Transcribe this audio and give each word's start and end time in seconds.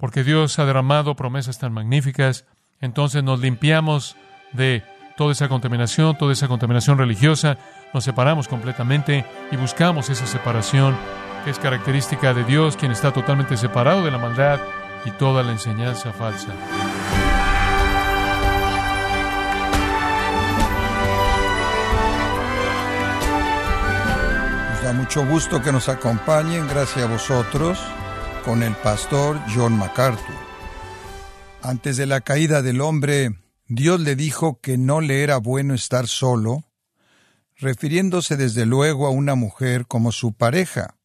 porque 0.00 0.24
Dios 0.24 0.58
ha 0.58 0.64
derramado 0.64 1.14
promesas 1.14 1.58
tan 1.58 1.74
magníficas, 1.74 2.46
entonces 2.80 3.22
nos 3.22 3.38
limpiamos 3.38 4.16
de 4.52 4.82
toda 5.16 5.32
esa 5.32 5.50
contaminación, 5.50 6.16
toda 6.16 6.32
esa 6.32 6.48
contaminación 6.48 6.96
religiosa, 6.96 7.58
nos 7.92 8.04
separamos 8.04 8.48
completamente 8.48 9.26
y 9.52 9.56
buscamos 9.56 10.08
esa 10.08 10.26
separación 10.26 10.96
que 11.44 11.50
es 11.50 11.58
característica 11.58 12.32
de 12.32 12.44
Dios, 12.44 12.78
quien 12.78 12.92
está 12.92 13.12
totalmente 13.12 13.58
separado 13.58 14.02
de 14.02 14.10
la 14.10 14.16
maldad 14.16 14.58
y 15.04 15.10
toda 15.10 15.42
la 15.42 15.52
enseñanza 15.52 16.12
falsa. 16.12 16.54
Nos 24.70 24.82
da 24.82 24.92
mucho 24.94 25.26
gusto 25.26 25.60
que 25.60 25.72
nos 25.72 25.90
acompañen, 25.90 26.66
gracias 26.68 27.04
a 27.04 27.08
vosotros, 27.08 27.78
con 28.44 28.62
el 28.62 28.74
pastor 28.76 29.40
John 29.54 29.76
MacArthur. 29.76 30.36
Antes 31.62 31.96
de 31.96 32.06
la 32.06 32.20
caída 32.20 32.62
del 32.62 32.80
hombre, 32.80 33.36
Dios 33.68 34.00
le 34.00 34.16
dijo 34.16 34.60
que 34.60 34.78
no 34.78 35.00
le 35.00 35.22
era 35.22 35.36
bueno 35.36 35.74
estar 35.74 36.08
solo, 36.08 36.64
refiriéndose 37.56 38.36
desde 38.36 38.66
luego 38.66 39.06
a 39.06 39.10
una 39.10 39.34
mujer 39.34 39.86
como 39.86 40.12
su 40.12 40.32
pareja. 40.32 40.96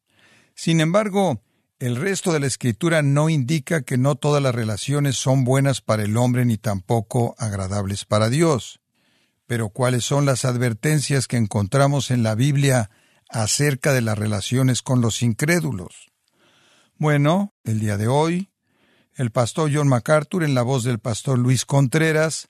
Sin 0.54 0.80
embargo, 0.80 1.42
el 1.78 1.96
resto 1.96 2.32
de 2.32 2.40
la 2.40 2.46
escritura 2.46 3.02
no 3.02 3.28
indica 3.28 3.82
que 3.82 3.98
no 3.98 4.14
todas 4.14 4.42
las 4.42 4.54
relaciones 4.54 5.16
son 5.16 5.44
buenas 5.44 5.82
para 5.82 6.04
el 6.04 6.16
hombre 6.16 6.44
ni 6.46 6.56
tampoco 6.56 7.34
agradables 7.38 8.04
para 8.04 8.30
Dios. 8.30 8.80
Pero 9.46 9.68
¿cuáles 9.68 10.04
son 10.04 10.24
las 10.24 10.44
advertencias 10.44 11.28
que 11.28 11.36
encontramos 11.36 12.10
en 12.10 12.22
la 12.22 12.34
Biblia 12.34 12.90
acerca 13.28 13.92
de 13.92 14.00
las 14.00 14.16
relaciones 14.16 14.82
con 14.82 15.00
los 15.00 15.22
incrédulos? 15.22 16.15
Bueno, 16.98 17.52
el 17.64 17.78
día 17.78 17.98
de 17.98 18.08
hoy, 18.08 18.48
el 19.16 19.30
pastor 19.30 19.70
John 19.70 19.86
MacArthur, 19.86 20.42
en 20.42 20.54
la 20.54 20.62
voz 20.62 20.82
del 20.82 20.98
pastor 20.98 21.38
Luis 21.38 21.66
Contreras, 21.66 22.48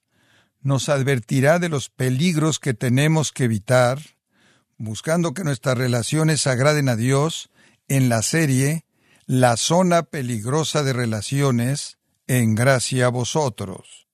nos 0.61 0.89
advertirá 0.89 1.59
de 1.59 1.69
los 1.69 1.89
peligros 1.89 2.61
que 2.61 2.73
tenemos 2.73 3.33
que 3.33 3.45
evitar, 3.45 3.99
buscando 4.79 5.35
que 5.35 5.43
nuestras 5.43 5.77
relaciones 5.77 6.47
agraden 6.47 6.89
a 6.89 6.95
Dios 6.95 7.51
en 7.89 8.09
la 8.09 8.23
serie 8.23 8.85
La 9.27 9.57
zona 9.57 10.05
peligrosa 10.05 10.85
de 10.85 10.93
relaciones 10.93 11.99
en 12.29 12.55
gracia 12.55 13.07
a 13.07 13.11
vosotros. 13.11 14.07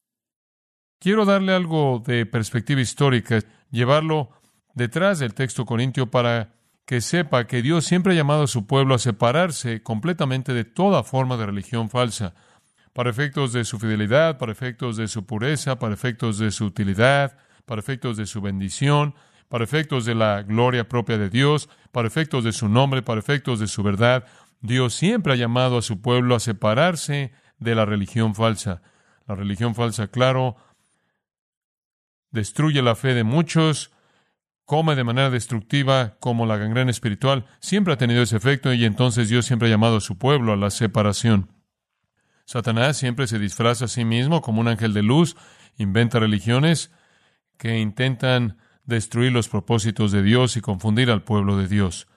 Quiero 0.98 1.26
darle 1.26 1.52
algo 1.52 2.02
de 2.06 2.24
perspectiva 2.24 2.80
histórica, 2.80 3.40
llevarlo 3.70 4.30
detrás 4.74 5.18
del 5.18 5.34
texto 5.34 5.66
corintio 5.66 6.10
para 6.10 6.54
que 6.84 7.00
sepa 7.00 7.46
que 7.46 7.62
Dios 7.62 7.84
siempre 7.84 8.12
ha 8.12 8.16
llamado 8.16 8.44
a 8.44 8.48
su 8.48 8.66
pueblo 8.66 8.94
a 8.94 8.98
separarse 8.98 9.82
completamente 9.82 10.52
de 10.52 10.64
toda 10.64 11.04
forma 11.04 11.36
de 11.36 11.46
religión 11.46 11.90
falsa, 11.90 12.34
para 12.92 13.10
efectos 13.10 13.52
de 13.52 13.64
su 13.64 13.78
fidelidad, 13.78 14.38
para 14.38 14.52
efectos 14.52 14.96
de 14.96 15.08
su 15.08 15.24
pureza, 15.24 15.78
para 15.78 15.94
efectos 15.94 16.38
de 16.38 16.50
su 16.50 16.66
utilidad, 16.66 17.38
para 17.64 17.80
efectos 17.80 18.16
de 18.16 18.26
su 18.26 18.40
bendición, 18.40 19.14
para 19.48 19.64
efectos 19.64 20.04
de 20.04 20.14
la 20.14 20.42
gloria 20.42 20.88
propia 20.88 21.18
de 21.18 21.30
Dios, 21.30 21.68
para 21.90 22.08
efectos 22.08 22.44
de 22.44 22.52
su 22.52 22.68
nombre, 22.68 23.02
para 23.02 23.20
efectos 23.20 23.60
de 23.60 23.66
su 23.66 23.82
verdad. 23.82 24.26
Dios 24.60 24.94
siempre 24.94 25.32
ha 25.32 25.36
llamado 25.36 25.78
a 25.78 25.82
su 25.82 26.00
pueblo 26.00 26.34
a 26.34 26.40
separarse 26.40 27.32
de 27.58 27.74
la 27.74 27.84
religión 27.84 28.34
falsa. 28.34 28.82
La 29.26 29.34
religión 29.34 29.74
falsa, 29.74 30.08
claro, 30.08 30.56
destruye 32.30 32.82
la 32.82 32.94
fe 32.94 33.14
de 33.14 33.24
muchos, 33.24 33.92
come 34.64 34.94
de 34.94 35.04
manera 35.04 35.30
destructiva 35.30 36.16
como 36.20 36.46
la 36.46 36.56
gangrena 36.56 36.90
espiritual. 36.90 37.46
Siempre 37.60 37.94
ha 37.94 37.98
tenido 37.98 38.22
ese 38.22 38.36
efecto 38.36 38.72
y 38.72 38.84
entonces 38.84 39.28
Dios 39.28 39.46
siempre 39.46 39.68
ha 39.68 39.70
llamado 39.70 39.96
a 39.96 40.00
su 40.00 40.18
pueblo 40.18 40.52
a 40.52 40.56
la 40.56 40.70
separación. 40.70 41.50
Satanás 42.44 42.96
siempre 42.96 43.26
se 43.26 43.38
disfraza 43.38 43.86
a 43.86 43.88
sí 43.88 44.04
mismo 44.04 44.42
como 44.42 44.60
un 44.60 44.68
ángel 44.68 44.94
de 44.94 45.02
luz, 45.02 45.36
inventa 45.76 46.18
religiones 46.18 46.90
que 47.56 47.78
intentan 47.78 48.58
destruir 48.84 49.32
los 49.32 49.48
propósitos 49.48 50.12
de 50.12 50.22
Dios 50.22 50.56
y 50.56 50.60
confundir 50.60 51.10
al 51.10 51.22
pueblo 51.22 51.56
de 51.56 51.68
Dios. 51.68 52.08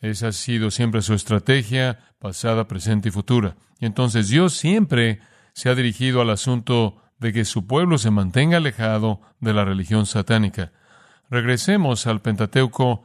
Esa 0.00 0.28
ha 0.28 0.32
sido 0.32 0.70
siempre 0.70 1.00
su 1.00 1.14
estrategia, 1.14 1.98
pasada, 2.18 2.68
presente 2.68 3.08
y 3.08 3.12
futura. 3.12 3.56
Y 3.78 3.86
entonces 3.86 4.28
Dios 4.28 4.54
siempre 4.54 5.20
se 5.54 5.70
ha 5.70 5.74
dirigido 5.74 6.20
al 6.20 6.30
asunto 6.30 7.02
de 7.18 7.32
que 7.32 7.44
su 7.44 7.66
pueblo 7.66 7.96
se 7.96 8.10
mantenga 8.10 8.58
alejado 8.58 9.22
de 9.40 9.54
la 9.54 9.64
religión 9.64 10.04
satánica. 10.04 10.72
Regresemos 11.30 12.06
al 12.06 12.20
Pentateuco 12.20 13.04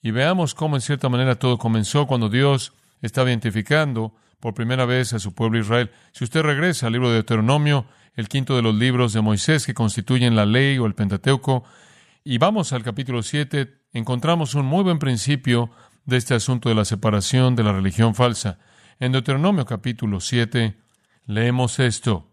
y 0.00 0.10
veamos 0.10 0.54
cómo 0.54 0.76
en 0.76 0.82
cierta 0.82 1.08
manera 1.08 1.36
todo 1.36 1.58
comenzó 1.58 2.06
cuando 2.06 2.28
Dios 2.28 2.72
estaba 3.00 3.30
identificando 3.30 4.14
por 4.40 4.54
primera 4.54 4.84
vez 4.84 5.12
a 5.12 5.18
su 5.18 5.34
pueblo 5.34 5.58
Israel. 5.58 5.90
Si 6.12 6.24
usted 6.24 6.42
regresa 6.42 6.86
al 6.86 6.92
libro 6.92 7.08
de 7.08 7.14
Deuteronomio, 7.14 7.86
el 8.14 8.28
quinto 8.28 8.56
de 8.56 8.62
los 8.62 8.74
libros 8.74 9.12
de 9.12 9.20
Moisés 9.20 9.64
que 9.64 9.74
constituyen 9.74 10.34
la 10.34 10.46
ley 10.46 10.78
o 10.78 10.86
el 10.86 10.94
Pentateuco, 10.94 11.64
y 12.24 12.38
vamos 12.38 12.72
al 12.72 12.82
capítulo 12.82 13.22
7, 13.22 13.72
encontramos 13.92 14.54
un 14.54 14.66
muy 14.66 14.82
buen 14.82 14.98
principio 14.98 15.70
de 16.04 16.16
este 16.16 16.34
asunto 16.34 16.68
de 16.68 16.74
la 16.74 16.84
separación 16.84 17.56
de 17.56 17.64
la 17.64 17.72
religión 17.72 18.14
falsa. 18.14 18.58
En 18.98 19.12
Deuteronomio 19.12 19.64
capítulo 19.64 20.20
7 20.20 20.76
leemos 21.26 21.78
esto. 21.78 22.28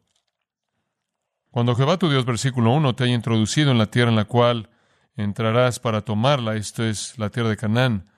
Cuando 1.52 1.76
Jehová 1.76 1.98
tu 1.98 2.10
Dios, 2.10 2.26
versículo 2.26 2.72
1, 2.72 2.96
te 2.96 3.06
haya 3.06 3.14
introducido 3.14 3.72
en 3.72 3.80
la 3.80 3.88
tierra 3.88 4.12
en 4.12 4.16
la 4.16 4.26
cual 4.26 4.70
entrarás 5.24 5.80
para 5.80 6.02
tomarla, 6.02 6.56
esto 6.56 6.84
es 6.84 7.18
la 7.18 7.30
tierra 7.30 7.50
de 7.50 7.58
Canaán, 7.58 8.10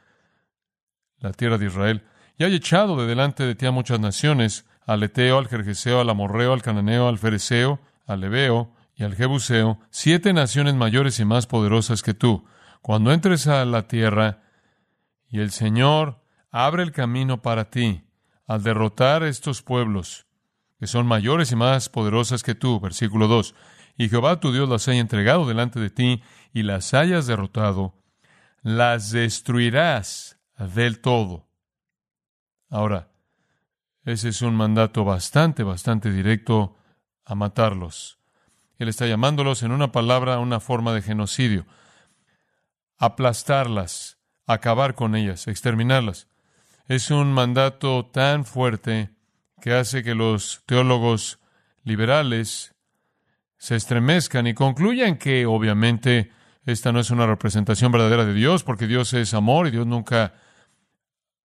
la 1.20 1.32
tierra 1.32 1.58
de 1.58 1.68
Israel, 1.68 2.04
y 2.38 2.44
haya 2.44 2.56
echado 2.56 2.96
de 2.96 3.08
delante 3.08 3.44
de 3.44 3.56
ti 3.56 3.66
a 3.66 3.72
muchas 3.72 4.00
naciones, 4.00 4.66
al 4.86 5.04
Eteo, 5.04 5.38
al 5.38 5.48
Jerjeseo, 5.48 6.02
al 6.02 6.10
Amorreo, 6.10 6.54
al 6.54 6.62
Cananeo, 6.62 7.08
al 7.08 7.18
Fereceo, 7.18 7.80
al 8.08 8.22
Leveo 8.22 8.74
y 8.96 9.04
al 9.04 9.16
Jebuseo, 9.16 9.80
siete 9.90 10.34
naciones 10.34 10.76
mayores 10.76 11.20
y 11.20 11.26
más 11.26 11.48
poderosas 11.48 12.02
que 12.02 12.14
tú. 12.14 12.46
Cuando 12.82 13.12
entres 13.12 13.48
a 13.48 13.64
la 13.66 13.88
tierra 13.88 14.42
y 15.30 15.40
el 15.40 15.52
Señor 15.52 16.22
abre 16.52 16.84
el 16.84 16.92
camino 16.92 17.42
para 17.42 17.70
ti, 17.70 18.04
al 18.48 18.64
derrotar 18.64 19.24
estos 19.24 19.62
pueblos, 19.62 20.26
que 20.80 20.88
son 20.88 21.06
mayores 21.06 21.52
y 21.52 21.56
más 21.56 21.90
poderosas 21.90 22.44
que 22.44 22.56
tú, 22.56 22.80
versículo 22.80 23.28
2, 23.28 23.56
y 23.98 24.10
Jehová 24.10 24.40
tu 24.40 24.52
Dios 24.52 24.68
las 24.70 24.88
haya 24.88 25.00
entregado 25.00 25.46
delante 25.46 25.80
de 25.80 25.90
ti 25.90 26.24
y 26.54 26.64
las 26.64 26.94
hayas 26.94 27.28
derrotado, 27.28 27.96
las 28.62 29.12
destruirás 29.12 30.40
del 30.58 31.00
todo. 31.00 31.48
Ahora, 32.70 33.10
ese 34.04 34.30
es 34.30 34.42
un 34.42 34.56
mandato 34.56 35.04
bastante, 35.04 35.64
bastante 35.64 36.12
directo 36.12 36.76
a 37.26 37.36
matarlos. 37.36 38.20
Él 38.78 38.88
está 38.88 39.06
llamándolos 39.06 39.62
en 39.62 39.72
una 39.72 39.92
palabra 39.92 40.40
una 40.40 40.60
forma 40.60 40.94
de 40.94 41.02
genocidio. 41.02 41.68
Aplastarlas, 42.98 44.18
acabar 44.48 44.96
con 44.96 45.16
ellas, 45.16 45.48
exterminarlas. 45.48 46.28
Es 46.88 47.12
un 47.12 47.32
mandato 47.32 48.08
tan 48.08 48.44
fuerte 48.46 49.12
que 49.62 49.74
hace 49.74 50.04
que 50.04 50.16
los 50.16 50.64
teólogos 50.66 51.40
liberales 51.84 52.74
se 53.62 53.76
estremezcan 53.76 54.48
y 54.48 54.56
concluyan 54.56 55.18
que 55.18 55.46
obviamente 55.46 56.32
esta 56.66 56.92
no 56.92 57.00
es 57.00 57.12
una 57.12 57.28
representación 57.28 57.92
verdadera 57.92 58.26
de 58.26 58.34
Dios, 58.34 58.64
porque 58.64 58.88
Dios 58.88 59.14
es 59.14 59.36
amor 59.36 59.68
y 59.68 59.72
Dios 59.72 59.86
nunca 59.86 60.34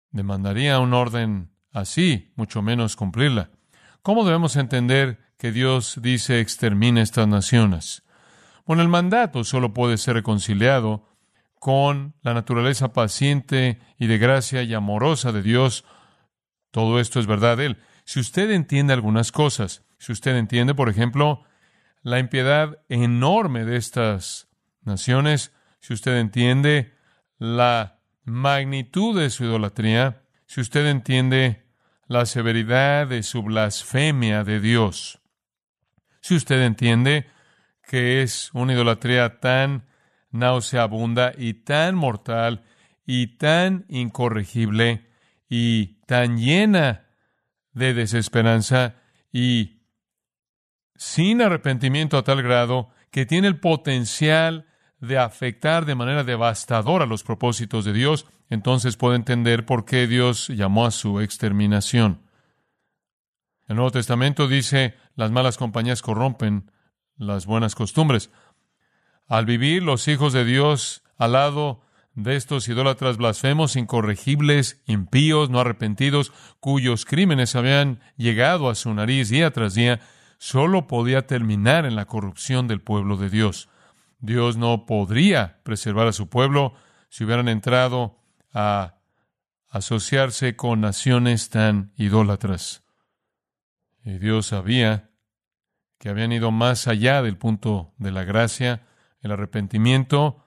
demandaría 0.10 0.80
un 0.80 0.96
orden 0.96 1.52
así, 1.72 2.34
mucho 2.36 2.64
menos 2.64 2.96
cumplirla. 2.96 3.52
¿Cómo 4.02 4.26
debemos 4.26 4.56
entender 4.56 5.20
que 5.38 5.52
Dios 5.52 6.00
dice 6.02 6.40
extermine 6.40 7.04
estas 7.04 7.28
naciones? 7.28 8.02
Bueno, 8.66 8.82
el 8.82 8.90
mandato 8.90 9.44
solo 9.44 9.72
puede 9.72 10.00
ser 10.00 10.16
reconciliado 10.16 11.06
con 11.60 12.16
la 12.24 12.34
naturaleza 12.34 12.94
paciente 12.94 13.80
y 14.00 14.08
de 14.08 14.18
gracia 14.18 14.64
y 14.64 14.74
amorosa 14.74 15.32
de 15.32 15.44
Dios. 15.44 15.86
Todo 16.72 17.00
esto 17.00 17.20
es 17.20 17.28
verdad 17.28 17.58
de 17.58 17.68
Él. 17.68 17.78
Si 18.06 18.20
usted 18.20 18.50
entiende 18.50 18.92
algunas 18.92 19.32
cosas, 19.32 19.84
si 20.00 20.12
usted 20.12 20.36
entiende, 20.36 20.74
por 20.74 20.90
ejemplo, 20.90 21.46
la 22.02 22.20
impiedad 22.20 22.80
enorme 22.90 23.66
de 23.66 23.78
estas 23.78 24.48
naciones, 24.82 25.54
si 25.80 25.94
usted 25.94 26.18
entiende 26.18 26.94
la 27.38 28.00
magnitud 28.24 29.20
de 29.20 29.30
su 29.30 29.46
idolatría, 29.46 30.24
si 30.46 30.62
usted 30.62 30.88
entiende 30.88 31.66
la 32.08 32.26
severidad 32.26 33.08
de 33.08 33.24
su 33.24 33.44
blasfemia 33.44 34.44
de 34.44 34.60
Dios, 34.60 35.20
si 36.22 36.36
usted 36.36 36.62
entiende 36.62 37.28
que 37.88 38.22
es 38.22 38.52
una 38.54 38.74
idolatría 38.74 39.40
tan 39.40 39.86
nauseabunda 40.32 41.34
y 41.38 41.56
tan 41.56 41.96
mortal 41.96 42.64
y 43.06 43.38
tan 43.38 43.86
incorregible 43.90 45.10
y 45.50 46.00
tan 46.06 46.38
llena 46.38 47.08
de 47.74 47.94
desesperanza 47.94 48.96
y 49.32 49.81
sin 51.02 51.42
arrepentimiento 51.42 52.16
a 52.16 52.24
tal 52.24 52.44
grado 52.44 52.92
que 53.10 53.26
tiene 53.26 53.48
el 53.48 53.60
potencial 53.60 54.68
de 55.00 55.18
afectar 55.18 55.88
de 55.88 55.96
manera 55.96 56.24
devastadora 56.24 57.08
los 57.08 57.24
propósitos 57.24 57.86
de 57.86 57.94
Dios, 57.94 58.28
entonces 58.52 58.98
puede 58.98 59.16
entender 59.16 59.66
por 59.66 59.84
qué 59.84 60.06
Dios 60.06 60.50
llamó 60.50 60.86
a 60.86 60.92
su 60.92 61.20
exterminación. 61.20 62.22
El 63.68 63.78
Nuevo 63.78 63.90
Testamento 63.90 64.48
dice, 64.48 64.94
las 65.16 65.32
malas 65.32 65.58
compañías 65.58 66.04
corrompen 66.04 66.70
las 67.18 67.48
buenas 67.48 67.74
costumbres. 67.74 68.30
Al 69.28 69.48
vivir 69.48 69.82
los 69.82 70.08
hijos 70.08 70.34
de 70.34 70.46
Dios 70.46 71.02
al 71.18 71.32
lado 71.32 71.82
de 72.14 72.36
estos 72.36 72.68
idólatras 72.68 73.18
blasfemos, 73.18 73.76
incorregibles, 73.76 74.84
impíos, 74.86 75.50
no 75.50 75.62
arrepentidos, 75.62 76.32
cuyos 76.60 77.06
crímenes 77.06 77.56
habían 77.56 78.02
llegado 78.18 78.70
a 78.70 78.76
su 78.76 78.94
nariz 78.94 79.30
día 79.30 79.50
tras 79.50 79.74
día, 79.74 80.00
solo 80.42 80.88
podía 80.88 81.28
terminar 81.28 81.86
en 81.86 81.96
la 81.96 82.06
corrupción 82.06 82.68
del 82.68 82.82
pueblo 82.82 83.16
de 83.16 83.30
Dios. 83.30 83.70
Dios 84.18 84.58
no 84.58 84.88
podría 84.88 85.62
preservar 85.62 86.08
a 86.08 86.14
su 86.14 86.30
pueblo 86.30 86.74
si 87.10 87.26
hubieran 87.26 87.48
entrado 87.48 88.18
a 88.52 88.96
asociarse 89.70 90.56
con 90.56 90.82
naciones 90.82 91.52
tan 91.52 91.94
idólatras. 91.96 92.84
Y 94.04 94.18
Dios 94.18 94.48
sabía 94.48 95.12
que 96.00 96.10
habían 96.10 96.32
ido 96.32 96.50
más 96.50 96.88
allá 96.88 97.22
del 97.22 97.38
punto 97.38 97.94
de 98.00 98.12
la 98.12 98.24
gracia, 98.24 98.88
el 99.22 99.34
arrepentimiento 99.34 100.44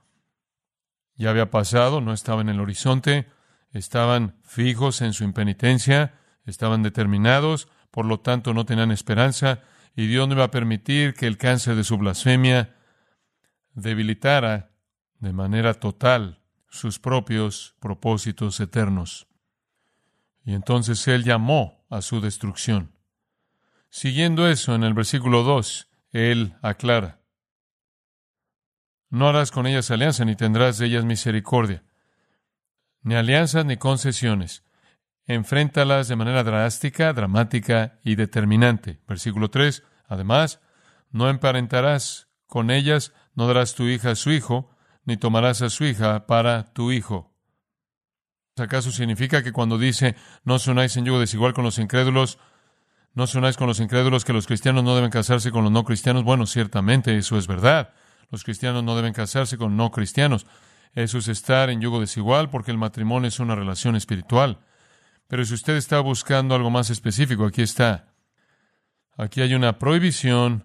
ya 1.14 1.30
había 1.30 1.52
pasado, 1.52 2.00
no 2.00 2.12
estaba 2.12 2.40
en 2.40 2.48
el 2.48 2.58
horizonte, 2.58 3.28
estaban 3.70 4.34
fijos 4.42 5.02
en 5.02 5.12
su 5.12 5.22
impenitencia, 5.22 6.14
estaban 6.46 6.82
determinados, 6.82 7.68
por 7.92 8.06
lo 8.06 8.18
tanto 8.18 8.54
no 8.54 8.66
tenían 8.66 8.90
esperanza, 8.90 9.62
y 9.94 10.06
Dios 10.06 10.28
no 10.28 10.34
iba 10.34 10.44
a 10.44 10.50
permitir 10.50 11.14
que 11.14 11.26
el 11.26 11.38
cáncer 11.38 11.76
de 11.76 11.84
su 11.84 11.96
blasfemia 11.98 12.74
debilitara 13.72 14.70
de 15.18 15.32
manera 15.32 15.74
total 15.74 16.40
sus 16.68 16.98
propios 16.98 17.76
propósitos 17.80 18.58
eternos. 18.60 19.28
Y 20.44 20.54
entonces 20.54 21.06
Él 21.08 21.24
llamó 21.24 21.86
a 21.88 22.02
su 22.02 22.20
destrucción. 22.20 22.92
Siguiendo 23.90 24.48
eso, 24.48 24.74
en 24.74 24.82
el 24.82 24.94
versículo 24.94 25.44
2, 25.44 25.88
Él 26.10 26.56
aclara, 26.62 27.20
no 29.14 29.28
harás 29.28 29.52
con 29.52 29.68
ellas 29.68 29.92
alianza, 29.92 30.24
ni 30.24 30.34
tendrás 30.34 30.78
de 30.78 30.86
ellas 30.86 31.04
misericordia. 31.04 31.84
Ni 33.02 33.14
alianzas 33.14 33.64
ni 33.64 33.76
concesiones. 33.76 34.64
Enfréntalas 35.26 36.08
de 36.08 36.16
manera 36.16 36.44
drástica, 36.44 37.12
dramática 37.12 37.98
y 38.04 38.14
determinante. 38.14 39.00
Versículo 39.08 39.50
3. 39.50 39.82
Además, 40.06 40.60
no 41.10 41.30
emparentarás 41.30 42.28
con 42.46 42.70
ellas, 42.70 43.12
no 43.34 43.46
darás 43.46 43.74
tu 43.74 43.84
hija 43.84 44.10
a 44.10 44.16
su 44.16 44.32
hijo, 44.32 44.70
ni 45.04 45.16
tomarás 45.16 45.62
a 45.62 45.70
su 45.70 45.84
hija 45.84 46.26
para 46.26 46.72
tu 46.72 46.92
hijo. 46.92 47.32
¿Acaso 48.56 48.92
significa 48.92 49.42
que 49.42 49.52
cuando 49.52 49.78
dice 49.78 50.14
no 50.44 50.58
sonáis 50.58 50.96
en 50.96 51.04
yugo 51.04 51.18
desigual 51.18 51.54
con 51.54 51.64
los 51.64 51.78
incrédulos, 51.78 52.38
no 53.12 53.26
sonáis 53.26 53.56
con 53.56 53.66
los 53.66 53.80
incrédulos 53.80 54.24
que 54.24 54.32
los 54.32 54.46
cristianos 54.46 54.84
no 54.84 54.94
deben 54.94 55.10
casarse 55.10 55.50
con 55.50 55.64
los 55.64 55.72
no 55.72 55.84
cristianos? 55.84 56.22
Bueno, 56.24 56.46
ciertamente 56.46 57.16
eso 57.16 57.38
es 57.38 57.46
verdad. 57.46 57.94
Los 58.30 58.44
cristianos 58.44 58.84
no 58.84 58.94
deben 58.94 59.12
casarse 59.12 59.56
con 59.56 59.76
no 59.76 59.90
cristianos. 59.90 60.46
Eso 60.94 61.18
es 61.18 61.28
estar 61.28 61.70
en 61.70 61.80
yugo 61.80 62.00
desigual 62.00 62.50
porque 62.50 62.70
el 62.70 62.78
matrimonio 62.78 63.28
es 63.28 63.40
una 63.40 63.54
relación 63.54 63.96
espiritual. 63.96 64.60
Pero 65.34 65.44
si 65.44 65.54
usted 65.54 65.74
está 65.74 65.98
buscando 65.98 66.54
algo 66.54 66.70
más 66.70 66.90
específico, 66.90 67.44
aquí 67.44 67.60
está. 67.60 68.14
Aquí 69.16 69.40
hay 69.40 69.54
una 69.54 69.80
prohibición 69.80 70.64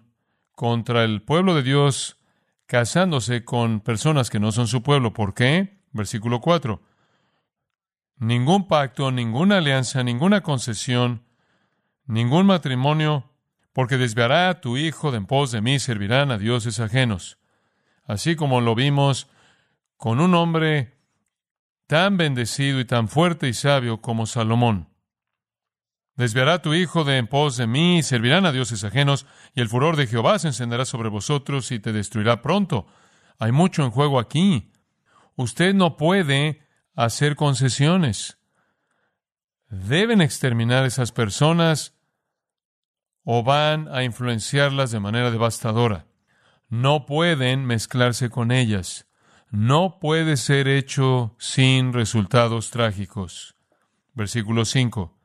contra 0.52 1.02
el 1.02 1.22
pueblo 1.22 1.56
de 1.56 1.64
Dios 1.64 2.20
casándose 2.66 3.44
con 3.44 3.80
personas 3.80 4.30
que 4.30 4.38
no 4.38 4.52
son 4.52 4.68
su 4.68 4.84
pueblo. 4.84 5.12
¿Por 5.12 5.34
qué? 5.34 5.82
Versículo 5.90 6.40
4. 6.40 6.80
Ningún 8.18 8.68
pacto, 8.68 9.10
ninguna 9.10 9.58
alianza, 9.58 10.04
ninguna 10.04 10.42
concesión, 10.42 11.24
ningún 12.06 12.46
matrimonio, 12.46 13.28
porque 13.72 13.96
desviará 13.96 14.50
a 14.50 14.60
tu 14.60 14.76
hijo 14.76 15.10
de 15.10 15.16
en 15.16 15.26
pos 15.26 15.50
de 15.50 15.62
mí, 15.62 15.80
servirán 15.80 16.30
a 16.30 16.38
dioses 16.38 16.78
ajenos 16.78 17.40
así 18.04 18.36
como 18.36 18.60
lo 18.60 18.76
vimos 18.76 19.28
con 19.96 20.20
un 20.20 20.32
hombre 20.36 20.99
tan 21.90 22.16
bendecido 22.16 22.78
y 22.78 22.84
tan 22.84 23.08
fuerte 23.08 23.48
y 23.48 23.52
sabio 23.52 24.00
como 24.00 24.26
Salomón. 24.26 24.90
Desviará 26.14 26.62
tu 26.62 26.72
hijo 26.72 27.02
de 27.02 27.16
en 27.16 27.26
pos 27.26 27.56
de 27.56 27.66
mí, 27.66 27.98
y 27.98 28.02
servirán 28.04 28.46
a 28.46 28.52
dioses 28.52 28.84
ajenos, 28.84 29.26
y 29.56 29.60
el 29.60 29.68
furor 29.68 29.96
de 29.96 30.06
Jehová 30.06 30.38
se 30.38 30.46
encenderá 30.46 30.84
sobre 30.84 31.08
vosotros 31.08 31.72
y 31.72 31.80
te 31.80 31.92
destruirá 31.92 32.42
pronto. 32.42 32.86
Hay 33.40 33.50
mucho 33.50 33.82
en 33.82 33.90
juego 33.90 34.20
aquí. 34.20 34.70
Usted 35.34 35.74
no 35.74 35.96
puede 35.96 36.64
hacer 36.94 37.34
concesiones. 37.34 38.38
Deben 39.68 40.20
exterminar 40.20 40.84
esas 40.84 41.10
personas 41.10 41.98
o 43.24 43.42
van 43.42 43.88
a 43.92 44.04
influenciarlas 44.04 44.92
de 44.92 45.00
manera 45.00 45.32
devastadora 45.32 46.06
no 46.70 47.04
pueden 47.04 47.66
mezclarse 47.66 48.30
con 48.30 48.52
ellas. 48.52 49.09
No 49.50 49.98
puede 50.00 50.36
ser 50.36 50.68
hecho 50.68 51.34
sin 51.38 51.92
resultados 51.92 52.70
trágicos. 52.70 53.56
Versículo 54.14 54.64
5. 54.64 55.16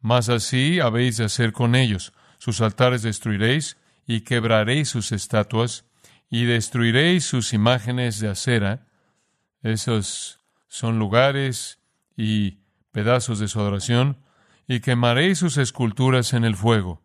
Mas 0.00 0.28
así 0.28 0.80
habéis 0.80 1.16
de 1.16 1.24
hacer 1.24 1.52
con 1.52 1.74
ellos. 1.74 2.12
Sus 2.38 2.60
altares 2.60 3.02
destruiréis 3.02 3.76
y 4.06 4.22
quebraréis 4.22 4.88
sus 4.88 5.12
estatuas 5.12 5.84
y 6.28 6.44
destruiréis 6.44 7.24
sus 7.24 7.52
imágenes 7.52 8.20
de 8.20 8.28
acera. 8.28 8.86
Esos 9.62 10.40
son 10.68 10.98
lugares 10.98 11.80
y 12.16 12.60
pedazos 12.92 13.38
de 13.38 13.48
su 13.48 13.60
adoración 13.60 14.18
y 14.66 14.80
quemaréis 14.80 15.38
sus 15.38 15.56
esculturas 15.56 16.32
en 16.32 16.44
el 16.44 16.56
fuego. 16.56 17.02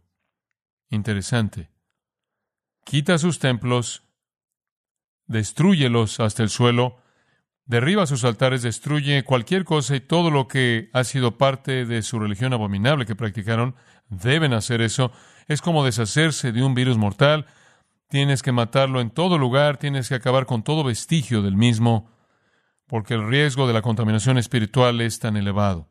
Interesante 0.90 1.76
quita 2.86 3.18
sus 3.18 3.40
templos, 3.40 4.04
destruyelos 5.27 6.19
hasta 6.19 6.44
el 6.44 6.50
suelo, 6.50 6.98
derriba 7.66 8.06
sus 8.06 8.24
altares, 8.24 8.62
destruye 8.62 9.24
cualquier 9.24 9.66
cosa 9.66 9.95
y 9.95 10.00
todo 10.00 10.31
lo 10.31 10.48
que 10.48 10.89
ha 10.94 11.04
sido 11.04 11.38
parte 11.38 11.86
de 11.86 12.01
su 12.01 12.19
religión 12.19 12.54
abominable 12.54 13.06
que 13.06 13.16
practicaron, 13.16 13.75
deben 14.10 14.54
hacer 14.54 14.81
eso. 14.81 15.12
Es 15.48 15.62
como 15.62 15.83
deshacerse 15.83 16.51
de 16.51 16.63
un 16.63 16.75
virus 16.75 16.98
mortal. 16.98 17.45
Tienes 18.10 18.44
que 18.44 18.51
matarlo 18.51 19.01
en 19.01 19.10
todo 19.10 19.38
lugar, 19.38 19.77
tienes 19.77 20.10
que 20.10 20.16
acabar 20.16 20.45
con 20.45 20.63
todo 20.63 20.83
vestigio 20.83 21.42
del 21.42 21.56
mismo, 21.56 22.12
porque 22.88 23.16
el 23.16 23.28
riesgo 23.28 23.68
de 23.68 23.74
la 23.74 23.81
contaminación 23.81 24.38
espiritual 24.38 25.01
es 25.01 25.19
tan 25.19 25.38
elevado. 25.38 25.89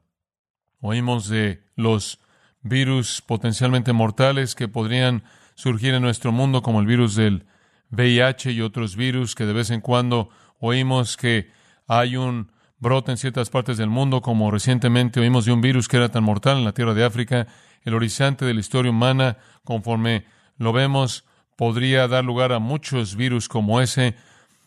Oímos 0.81 1.29
de 1.29 1.65
los 1.75 2.21
virus 2.63 3.21
potencialmente 3.21 3.93
mortales 3.93 4.55
que 4.55 4.69
podrían 4.69 5.25
surgir 5.55 5.95
en 5.95 6.03
nuestro 6.03 6.33
mundo 6.33 6.63
como 6.63 6.81
el 6.81 6.87
virus 6.87 7.15
del 7.15 7.47
VIH 7.91 8.53
y 8.53 8.61
otros 8.61 8.97
virus 8.97 9.35
que 9.35 9.47
de 9.47 9.53
vez 9.53 9.71
en 9.71 9.81
cuando 9.81 10.29
oímos 10.59 11.17
que 11.17 11.51
hay 11.87 12.17
un 12.17 12.51
brote 12.79 13.13
en 13.13 13.17
ciertas 13.19 13.51
partes 13.51 13.77
del 13.77 13.89
mundo, 13.89 14.21
como 14.21 14.51
recientemente 14.51 15.21
oímos 15.21 15.45
de 15.45 15.53
un 15.53 15.61
virus 15.61 15.89
que 15.89 15.97
era 15.97 16.11
tan 16.11 16.25
mortal 16.25 16.59
en 16.59 16.65
la 16.65 16.73
tierra 16.73 16.95
de 16.95 17.05
África. 17.05 17.47
El 17.83 17.95
horizonte 17.95 18.45
de 18.45 18.55
la 18.55 18.61
historia 18.61 18.91
humana, 18.91 19.39
conforme 19.65 20.27
lo 20.57 20.73
vemos, 20.73 21.25
podría 21.57 22.09
dar 22.09 22.25
lugar 22.25 22.53
a 22.53 22.59
muchos 22.59 23.17
virus 23.17 23.49
como 23.49 23.81
ese 23.81 24.17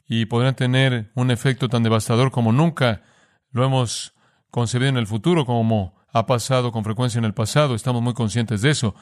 y 0.08 0.26
podrían 0.26 0.56
tener 0.56 1.12
un 1.16 1.32
efecto 1.32 1.70
tan 1.70 1.84
devastador 1.84 2.32
como 2.32 2.52
nunca 2.52 3.04
lo 3.52 3.66
hemos 3.66 4.14
concebido 4.50 4.90
en 4.90 4.98
el 4.98 5.08
futuro, 5.08 5.46
como 5.46 5.96
ha 6.12 6.26
pasado 6.26 6.72
con 6.72 6.84
frecuencia 6.84 7.20
en 7.20 7.26
el 7.26 7.34
pasado. 7.34 7.76
Estamos 7.76 8.02
muy 8.02 8.14
conscientes 8.14 8.62
de 8.62 8.72
eso. 8.72 8.96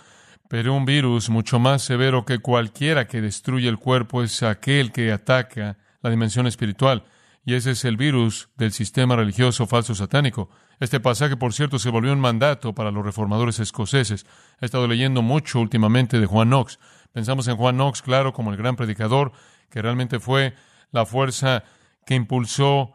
Pero 0.47 0.73
un 0.73 0.85
virus 0.85 1.29
mucho 1.29 1.59
más 1.59 1.81
severo 1.81 2.23
que 2.23 2.39
cualquiera 2.39 3.07
que 3.07 3.21
destruye 3.21 3.67
el 3.67 3.79
cuerpo 3.79 4.21
es 4.21 4.43
aquel 4.43 4.91
que 4.91 5.11
ataca 5.11 5.77
la 6.01 6.09
dimensión 6.09 6.45
espiritual. 6.45 7.03
Y 7.45 7.53
ese 7.53 7.71
es 7.71 7.85
el 7.85 7.97
virus 7.97 8.49
del 8.57 8.71
sistema 8.71 9.15
religioso 9.15 9.67
falso 9.67 9.95
satánico. 9.95 10.49
Este 10.79 10.99
pasaje, 10.99 11.37
por 11.37 11.53
cierto, 11.53 11.79
se 11.79 11.89
volvió 11.89 12.11
un 12.11 12.19
mandato 12.19 12.73
para 12.73 12.91
los 12.91 13.05
reformadores 13.05 13.59
escoceses. 13.59 14.25
He 14.59 14.65
estado 14.65 14.87
leyendo 14.87 15.21
mucho 15.21 15.59
últimamente 15.59 16.19
de 16.19 16.25
Juan 16.25 16.49
Knox. 16.49 16.79
Pensamos 17.11 17.47
en 17.47 17.55
Juan 17.55 17.75
Knox, 17.75 18.01
claro, 18.01 18.33
como 18.33 18.51
el 18.51 18.57
gran 18.57 18.75
predicador, 18.75 19.31
que 19.69 19.81
realmente 19.81 20.19
fue 20.19 20.53
la 20.91 21.05
fuerza 21.05 21.63
que 22.05 22.15
impulsó 22.15 22.93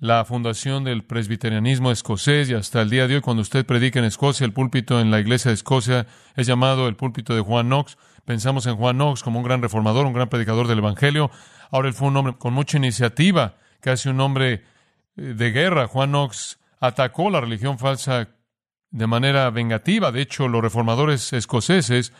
la 0.00 0.24
fundación 0.24 0.84
del 0.84 1.04
presbiterianismo 1.04 1.90
escocés 1.90 2.50
y 2.50 2.54
hasta 2.54 2.82
el 2.82 2.90
día 2.90 3.06
de 3.06 3.16
hoy 3.16 3.20
cuando 3.20 3.42
usted 3.42 3.64
predica 3.64 4.00
en 4.00 4.04
Escocia, 4.04 4.44
el 4.44 4.52
púlpito 4.52 5.00
en 5.00 5.10
la 5.10 5.20
iglesia 5.20 5.50
de 5.50 5.54
Escocia 5.54 6.06
es 6.36 6.46
llamado 6.46 6.88
el 6.88 6.96
púlpito 6.96 7.34
de 7.34 7.40
Juan 7.40 7.66
Knox. 7.66 7.96
Pensamos 8.24 8.66
en 8.66 8.76
Juan 8.76 8.96
Knox 8.96 9.22
como 9.22 9.38
un 9.38 9.44
gran 9.44 9.62
reformador, 9.62 10.06
un 10.06 10.12
gran 10.12 10.28
predicador 10.28 10.66
del 10.66 10.78
Evangelio. 10.78 11.30
Ahora 11.70 11.88
él 11.88 11.94
fue 11.94 12.08
un 12.08 12.16
hombre 12.16 12.34
con 12.36 12.52
mucha 12.54 12.76
iniciativa, 12.76 13.56
casi 13.80 14.08
un 14.08 14.20
hombre 14.20 14.64
eh, 15.16 15.22
de 15.34 15.50
guerra. 15.52 15.86
Juan 15.86 16.10
Knox 16.10 16.58
atacó 16.80 17.30
la 17.30 17.40
religión 17.40 17.78
falsa 17.78 18.28
de 18.90 19.06
manera 19.06 19.48
vengativa. 19.50 20.10
De 20.12 20.22
hecho, 20.22 20.48
los 20.48 20.62
reformadores 20.62 21.32
escoceses 21.32 22.12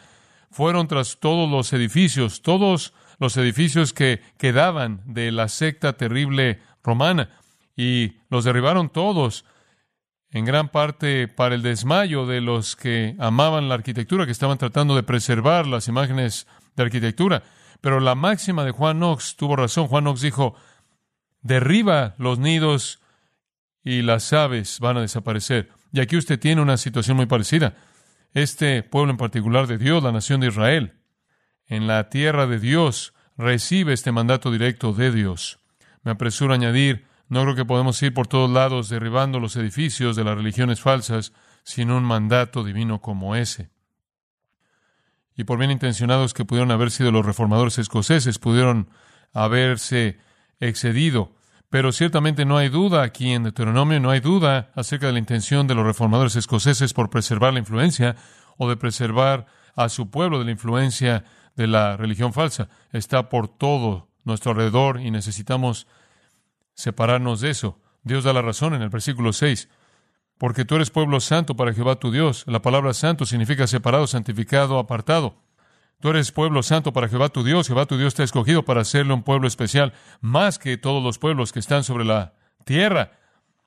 fueron 0.51 0.87
tras 0.87 1.19
todos 1.19 1.51
los 1.51 1.73
edificios, 1.73 2.43
todos 2.43 2.95
los 3.19 3.37
edificios 3.37 3.93
que 3.93 4.21
quedaban 4.39 5.03
de 5.07 5.33
la 5.33 5.49
secta 5.49 5.95
terrible 5.95 6.61
romana 6.83 7.31
y 7.77 8.15
los 8.31 8.45
derribaron 8.45 8.89
todos 8.89 9.45
en 10.31 10.45
gran 10.45 10.69
parte 10.69 11.29
para 11.29 11.55
el 11.55 11.63
desmayo 11.63 12.27
de 12.27 12.41
los 12.41 12.77
que 12.77 13.15
amaban 13.19 13.69
la 13.69 13.77
arquitectura, 13.77 14.27
que 14.27 14.33
estaban 14.33 14.59
tratando 14.59 14.97
de 14.97 15.03
preservar 15.03 15.67
las 15.67 15.87
imágenes 15.87 16.47
de 16.77 16.83
arquitectura. 16.83 17.43
Pero 17.81 18.01
la 18.01 18.15
máxima 18.15 18.65
de 18.65 18.73
Juan 18.73 18.99
Knox 18.99 19.37
tuvo 19.37 19.57
razón. 19.57 19.87
Juan 19.87 20.05
Knox 20.05 20.21
dijo, 20.21 20.57
derriba 21.41 22.15
los 22.19 22.39
nidos 22.39 23.01
y 23.85 24.03
las 24.03 24.33
aves 24.33 24.81
van 24.81 24.97
a 24.97 25.03
desaparecer. 25.03 25.71
Y 25.93 26.01
aquí 26.01 26.17
usted 26.17 26.41
tiene 26.41 26.63
una 26.63 26.79
situación 26.79 27.17
muy 27.17 27.27
parecida. 27.27 27.77
Este 28.33 28.83
pueblo 28.83 29.13
en 29.13 29.19
particular 29.19 29.69
de 29.69 29.79
Dios, 29.79 30.03
la 30.03 30.11
nación 30.11 30.41
de 30.41 30.49
Israel, 30.49 30.95
en 31.67 31.87
la 31.87 32.09
tierra 32.09 32.49
de 32.49 32.59
Dios, 32.59 33.15
recibe 33.37 33.93
este 33.93 34.11
mandato 34.11 34.51
directo 34.51 34.93
de 34.93 35.13
Dios. 35.13 35.61
Me 36.03 36.11
apresuro 36.11 36.53
a 36.53 36.57
añadir, 36.57 37.07
no 37.29 37.43
creo 37.43 37.55
que 37.55 37.65
podemos 37.65 38.03
ir 38.03 38.13
por 38.13 38.27
todos 38.27 38.51
lados 38.51 38.89
derribando 38.89 39.41
los 39.41 39.57
edificios 39.57 40.17
de 40.17 40.25
las 40.25 40.37
religiones 40.37 40.81
falsas 40.81 41.33
sin 41.63 41.91
un 41.91 42.05
mandato 42.05 42.65
divino 42.65 43.01
como 43.01 43.37
ese. 43.37 43.71
Y 45.37 45.45
por 45.45 45.59
bien 45.59 45.71
intencionados 45.71 46.35
que 46.35 46.45
pudieron 46.45 46.71
haber 46.71 46.91
sido 46.91 47.11
los 47.11 47.27
reformadores 47.27 47.79
escoceses, 47.79 48.39
pudieron 48.39 48.89
haberse 49.33 50.19
excedido 50.61 51.35
pero 51.75 51.91
ciertamente 51.91 52.45
no 52.45 52.57
hay 52.57 52.69
duda 52.69 53.03
aquí 53.03 53.33
en 53.33 53.43
Deuteronomio, 53.43 53.99
no 53.99 54.11
hay 54.11 54.21
duda 54.21 54.71
acerca 54.77 55.09
de 55.09 55.13
la 55.15 55.19
intención 55.19 55.67
de 55.67 55.75
los 55.75 55.85
reformadores 55.85 56.37
escoceses 56.37 56.95
por 56.95 57.11
preservar 57.11 57.53
la 57.53 57.59
influencia 57.59 58.15
o 58.59 58.69
de 58.69 58.77
preservar 58.77 59.47
a 59.75 59.89
su 59.89 60.09
pueblo 60.09 60.39
de 60.39 60.45
la 60.45 60.53
influencia 60.53 61.25
de 61.57 61.67
la 61.67 61.97
religión 61.97 62.33
falsa. 62.33 62.69
Está 62.93 63.29
por 63.29 63.49
todo 63.49 64.07
nuestro 64.23 64.53
alrededor 64.53 65.01
y 65.01 65.11
necesitamos 65.11 65.89
separarnos 66.75 67.41
de 67.41 67.51
eso. 67.51 67.81
Dios 68.03 68.25
da 68.25 68.33
la 68.33 68.43
razón 68.43 68.75
en 68.75 68.83
el 68.83 68.91
versículo 68.91 69.33
6. 69.33 69.69
Porque 70.39 70.65
tú 70.65 70.77
eres 70.77 70.91
pueblo 70.91 71.21
santo 71.21 71.57
para 71.57 71.73
Jehová 71.73 71.97
tu 71.97 72.11
Dios. 72.11 72.45
La 72.47 72.61
palabra 72.61 72.93
santo 72.93 73.25
significa 73.25 73.67
separado, 73.67 74.07
santificado, 74.07 74.79
apartado. 74.79 75.37
Tú 76.01 76.11
eres 76.11 76.33
pueblo 76.33 76.63
santo 76.63 76.93
para 76.93 77.09
Jehová 77.09 77.29
tu 77.31 77.45
Dios. 77.45 77.69
Jehová 77.69 77.87
tu 77.87 77.97
Dios 77.97 78.15
te 78.15 78.23
ha 78.23 78.25
escogido 78.25 78.65
para 78.65 78.83
hacerle 78.83 79.15
un 79.15 79.23
pueblo 79.23 79.47
especial, 79.47 79.95
más 80.21 80.59
que 80.59 80.77
todos 80.77 81.03
los 81.03 81.19
pueblos 81.19 81.53
que 81.53 81.61
están 81.61 81.85
sobre 81.85 82.05
la 82.05 82.35
tierra. 82.65 83.13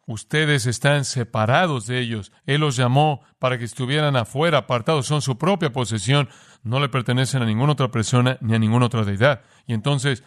Ustedes 0.06 0.66
están 0.68 1.04
separados 1.04 1.88
de 1.88 2.00
ellos. 2.00 2.32
Él 2.46 2.62
los 2.62 2.76
llamó 2.76 3.24
para 3.40 3.58
que 3.58 3.66
estuvieran 3.66 4.16
afuera, 4.16 4.60
apartados. 4.60 5.08
Son 5.08 5.22
su 5.22 5.38
propia 5.38 5.72
posesión. 5.72 6.30
No 6.64 6.80
le 6.80 6.90
pertenecen 6.90 7.42
a 7.42 7.46
ninguna 7.46 7.74
otra 7.74 7.92
persona 7.92 8.38
ni 8.40 8.54
a 8.54 8.60
ninguna 8.60 8.86
otra 8.86 9.04
deidad. 9.04 9.42
Y 9.66 9.74
entonces, 9.74 10.24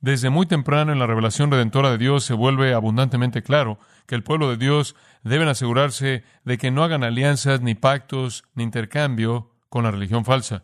desde 0.00 0.30
muy 0.30 0.46
temprano 0.46 0.92
en 0.92 0.98
la 0.98 1.06
revelación 1.06 1.50
redentora 1.50 1.90
de 1.90 1.98
Dios 1.98 2.24
se 2.24 2.34
vuelve 2.34 2.74
abundantemente 2.74 3.42
claro 3.42 3.78
que 4.06 4.14
el 4.14 4.22
pueblo 4.22 4.50
de 4.50 4.56
Dios 4.56 4.94
deben 5.22 5.48
asegurarse 5.48 6.24
de 6.44 6.58
que 6.58 6.70
no 6.70 6.84
hagan 6.84 7.02
alianzas, 7.02 7.60
ni 7.60 7.74
pactos, 7.74 8.44
ni 8.54 8.62
intercambio 8.62 9.50
con 9.68 9.84
la 9.84 9.90
religión 9.90 10.24
falsa 10.24 10.62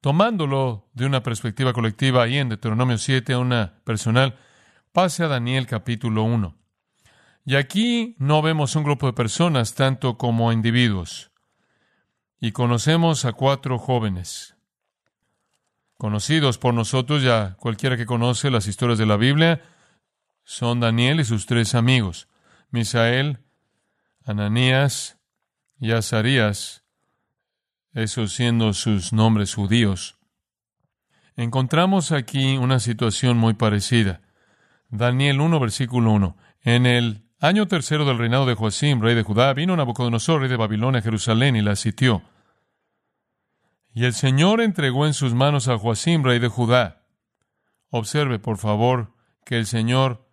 tomándolo 0.00 0.88
de 0.92 1.06
una 1.06 1.22
perspectiva 1.22 1.72
colectiva 1.72 2.28
y 2.28 2.38
en 2.38 2.48
Deuteronomio 2.48 2.98
7 2.98 3.32
a 3.32 3.38
una 3.38 3.74
personal, 3.84 4.36
pase 4.92 5.24
a 5.24 5.28
Daniel 5.28 5.66
capítulo 5.66 6.22
1. 6.22 6.56
Y 7.44 7.56
aquí 7.56 8.14
no 8.18 8.42
vemos 8.42 8.76
un 8.76 8.84
grupo 8.84 9.06
de 9.06 9.12
personas 9.12 9.74
tanto 9.74 10.18
como 10.18 10.52
individuos. 10.52 11.30
Y 12.40 12.52
conocemos 12.52 13.24
a 13.24 13.32
cuatro 13.32 13.78
jóvenes, 13.78 14.56
conocidos 15.98 16.56
por 16.58 16.72
nosotros, 16.72 17.22
ya 17.22 17.56
cualquiera 17.58 17.96
que 17.96 18.06
conoce 18.06 18.50
las 18.50 18.66
historias 18.66 18.98
de 18.98 19.06
la 19.06 19.16
Biblia, 19.16 19.60
son 20.44 20.80
Daniel 20.80 21.20
y 21.20 21.24
sus 21.24 21.44
tres 21.44 21.74
amigos, 21.74 22.28
Misael, 22.70 23.40
Ananías 24.24 25.18
y 25.78 25.92
Azarías, 25.92 26.84
esos 27.92 28.32
siendo 28.32 28.72
sus 28.72 29.12
nombres 29.12 29.54
judíos. 29.54 30.16
Encontramos 31.36 32.12
aquí 32.12 32.56
una 32.56 32.78
situación 32.80 33.36
muy 33.36 33.54
parecida. 33.54 34.22
Daniel 34.88 35.40
1, 35.40 35.60
versículo 35.60 36.12
1. 36.12 36.36
En 36.62 36.86
el 36.86 37.24
año 37.40 37.66
tercero 37.66 38.04
del 38.04 38.18
reinado 38.18 38.46
de 38.46 38.54
Joacim, 38.54 39.00
rey 39.00 39.14
de 39.14 39.22
Judá, 39.22 39.52
vino 39.52 39.76
Nabucodonosor, 39.76 40.40
rey 40.40 40.48
de 40.48 40.56
Babilonia, 40.56 41.00
a 41.00 41.02
Jerusalén, 41.02 41.56
y 41.56 41.62
la 41.62 41.76
sitió. 41.76 42.22
Y 43.94 44.04
el 44.04 44.12
Señor 44.12 44.60
entregó 44.60 45.06
en 45.06 45.14
sus 45.14 45.34
manos 45.34 45.68
a 45.68 45.78
Joacim, 45.78 46.22
rey 46.22 46.38
de 46.38 46.48
Judá. 46.48 47.02
Observe, 47.90 48.38
por 48.38 48.58
favor, 48.58 49.14
que 49.44 49.56
el 49.56 49.66
Señor 49.66 50.28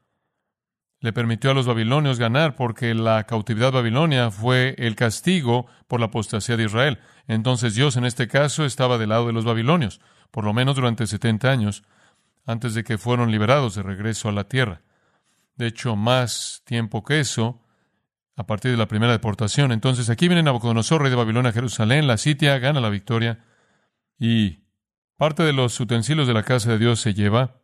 le 1.00 1.14
permitió 1.14 1.52
a 1.52 1.54
los 1.54 1.68
babilonios 1.68 2.20
ganar 2.20 2.56
porque 2.56 2.94
la 2.96 3.26
cautividad 3.26 3.72
babilonia 3.72 4.32
fue 4.32 4.76
el 4.78 4.96
castigo 4.96 5.68
por 5.88 6.00
la 6.00 6.08
apostasía 6.08 6.58
de 6.58 6.64
Israel. 6.64 7.00
Entonces 7.28 7.76
Dios 7.76 7.96
en 7.96 8.06
este 8.06 8.28
caso 8.28 8.66
estaba 8.66 8.98
del 8.98 9.10
lado 9.10 9.28
de 9.28 9.34
los 9.34 9.46
babilonios, 9.46 10.02
por 10.32 10.44
lo 10.46 10.54
menos 10.54 10.76
durante 10.76 11.08
70 11.08 11.50
años, 11.50 11.84
antes 12.46 12.74
de 12.74 12.84
que 12.84 12.98
fueron 12.98 13.32
liberados 13.32 13.76
de 13.76 13.84
regreso 13.84 14.30
a 14.30 14.32
la 14.32 14.46
tierra. 14.46 14.82
De 15.56 15.68
hecho, 15.68 15.96
más 15.96 16.62
tiempo 16.66 17.04
que 17.04 17.20
eso, 17.20 17.62
a 18.36 18.46
partir 18.46 18.72
de 18.72 18.78
la 18.78 18.88
primera 18.88 19.12
deportación. 19.12 19.72
Entonces 19.72 20.10
aquí 20.10 20.28
viene 20.28 20.44
Nabucodonosor, 20.44 21.02
rey 21.02 21.10
de 21.10 21.16
Babilonia, 21.16 21.52
Jerusalén, 21.52 22.08
la 22.08 22.18
sitia, 22.18 22.60
gana 22.60 22.82
la 22.82 22.90
victoria 22.90 23.46
y 24.18 24.66
parte 25.18 25.44
de 25.44 25.54
los 25.54 25.80
utensilios 25.80 26.28
de 26.28 26.34
la 26.34 26.44
casa 26.44 26.72
de 26.72 26.78
Dios 26.78 27.00
se 27.00 27.14
lleva 27.14 27.62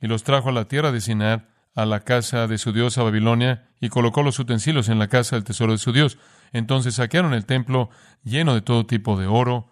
y 0.00 0.06
los 0.06 0.24
trajo 0.24 0.48
a 0.48 0.52
la 0.52 0.66
tierra 0.66 0.92
de 0.92 1.00
Sinar 1.00 1.48
a 1.74 1.86
la 1.86 2.00
casa 2.00 2.48
de 2.48 2.58
su 2.58 2.72
diosa 2.72 3.04
Babilonia 3.04 3.68
y 3.80 3.88
colocó 3.88 4.24
los 4.24 4.38
utensilios 4.40 4.88
en 4.88 4.98
la 4.98 5.06
casa 5.06 5.36
del 5.36 5.44
tesoro 5.44 5.72
de 5.72 5.78
su 5.78 5.92
Dios. 5.92 6.18
Entonces 6.52 6.96
saquearon 6.96 7.34
el 7.34 7.46
templo 7.46 7.90
lleno 8.24 8.54
de 8.54 8.62
todo 8.62 8.84
tipo 8.84 9.16
de 9.16 9.28
oro 9.28 9.70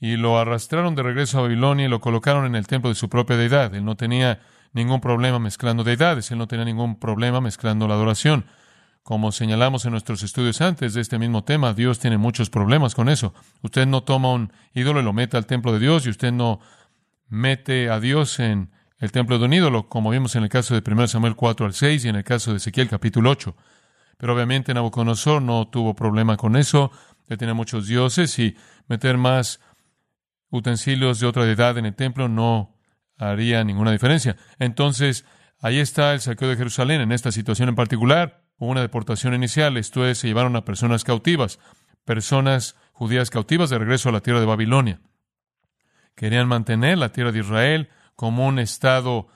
y 0.00 0.16
lo 0.16 0.36
arrastraron 0.36 0.96
de 0.96 1.04
regreso 1.04 1.38
a 1.38 1.42
Babilonia 1.42 1.86
y 1.86 1.88
lo 1.88 2.00
colocaron 2.00 2.44
en 2.44 2.56
el 2.56 2.66
templo 2.66 2.88
de 2.88 2.96
su 2.96 3.08
propia 3.08 3.36
deidad. 3.36 3.72
Él 3.74 3.84
no 3.84 3.96
tenía 3.96 4.40
ningún 4.72 5.00
problema 5.00 5.38
mezclando 5.38 5.84
deidades, 5.84 6.30
él 6.32 6.38
no 6.38 6.48
tenía 6.48 6.64
ningún 6.64 6.98
problema 6.98 7.40
mezclando 7.40 7.86
la 7.86 7.94
adoración. 7.94 8.46
Como 9.02 9.32
señalamos 9.32 9.84
en 9.84 9.92
nuestros 9.92 10.22
estudios 10.22 10.60
antes 10.60 10.94
de 10.94 11.00
este 11.00 11.18
mismo 11.18 11.42
tema, 11.42 11.74
Dios 11.74 11.98
tiene 11.98 12.18
muchos 12.18 12.50
problemas 12.50 12.94
con 12.94 13.08
eso. 13.08 13.34
Usted 13.60 13.86
no 13.86 14.04
toma 14.04 14.32
un 14.32 14.52
ídolo 14.74 15.00
y 15.00 15.02
lo 15.02 15.12
mete 15.12 15.36
al 15.36 15.46
templo 15.46 15.72
de 15.72 15.80
Dios 15.80 16.06
y 16.06 16.10
usted 16.10 16.32
no 16.32 16.60
mete 17.28 17.90
a 17.90 17.98
Dios 17.98 18.38
en 18.38 18.70
el 18.98 19.10
templo 19.10 19.38
de 19.40 19.46
un 19.46 19.52
ídolo, 19.52 19.88
como 19.88 20.10
vimos 20.10 20.36
en 20.36 20.44
el 20.44 20.48
caso 20.48 20.80
de 20.80 20.88
1 20.88 21.08
Samuel 21.08 21.34
4 21.34 21.66
al 21.66 21.74
6 21.74 22.04
y 22.04 22.08
en 22.08 22.16
el 22.16 22.22
caso 22.22 22.52
de 22.52 22.58
Ezequiel 22.58 22.88
capítulo 22.88 23.30
8. 23.30 23.56
Pero 24.18 24.34
obviamente 24.34 24.72
Nabucodonosor 24.72 25.42
no 25.42 25.66
tuvo 25.66 25.94
problema 25.94 26.36
con 26.36 26.54
eso, 26.54 26.92
de 27.28 27.36
tener 27.36 27.56
muchos 27.56 27.88
dioses 27.88 28.38
y 28.38 28.56
meter 28.86 29.18
más 29.18 29.58
utensilios 30.50 31.18
de 31.18 31.26
otra 31.26 31.44
deidad 31.44 31.78
en 31.78 31.86
el 31.86 31.94
templo 31.96 32.28
no 32.28 32.76
haría 33.18 33.64
ninguna 33.64 33.90
diferencia. 33.90 34.36
Entonces, 34.60 35.24
ahí 35.60 35.78
está 35.78 36.12
el 36.12 36.20
saqueo 36.20 36.48
de 36.48 36.56
Jerusalén. 36.56 37.00
En 37.00 37.10
esta 37.10 37.32
situación 37.32 37.68
en 37.70 37.74
particular, 37.74 38.41
una 38.66 38.80
deportación 38.80 39.34
inicial, 39.34 39.76
esto 39.76 40.06
es, 40.06 40.18
se 40.18 40.28
llevaron 40.28 40.56
a 40.56 40.64
personas 40.64 41.04
cautivas, 41.04 41.58
personas 42.04 42.76
judías 42.92 43.30
cautivas 43.30 43.70
de 43.70 43.78
regreso 43.78 44.08
a 44.08 44.12
la 44.12 44.20
tierra 44.20 44.40
de 44.40 44.46
Babilonia. 44.46 45.00
Querían 46.14 46.48
mantener 46.48 46.98
la 46.98 47.10
tierra 47.10 47.32
de 47.32 47.40
Israel, 47.40 47.88
como 48.14 48.46
un 48.46 48.58
Estado 48.58 49.28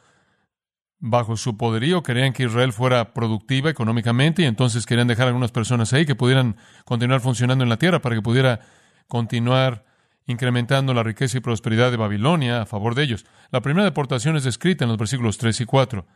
bajo 0.99 1.37
su 1.37 1.56
poderío, 1.56 2.02
querían 2.02 2.33
que 2.33 2.45
Israel 2.45 2.73
fuera 2.73 3.12
productiva 3.12 3.71
económicamente 3.71 4.42
y 4.42 4.47
entonces 4.47 4.87
querían 4.87 5.09
dejar 5.09 5.26
algunas 5.26 5.52
personas 5.52 5.92
ahí 5.92 6.06
que 6.06 6.14
pudieran 6.14 6.56
continuar 6.85 7.21
funcionando 7.21 7.64
en 7.64 7.71
la 7.71 7.76
tierra 7.78 8.00
para 8.00 8.14
que 8.14 8.23
pudiera 8.23 8.61
continuar 9.06 9.85
incrementando 10.26 10.95
la 10.95 11.02
riqueza 11.02 11.38
y 11.38 11.40
prosperidad 11.40 11.90
de 11.90 11.97
Babilonia 11.97 12.62
a 12.62 12.66
favor 12.66 12.95
de 12.95 13.04
ellos. 13.04 13.26
La 13.50 13.61
primera 13.61 13.85
deportación 13.85 14.37
es 14.37 14.45
descrita 14.45 14.85
en 14.85 14.88
los 14.88 14.99
versículos 14.99 15.38
3 15.38 15.61
y 15.61 15.64
4. 15.64 16.06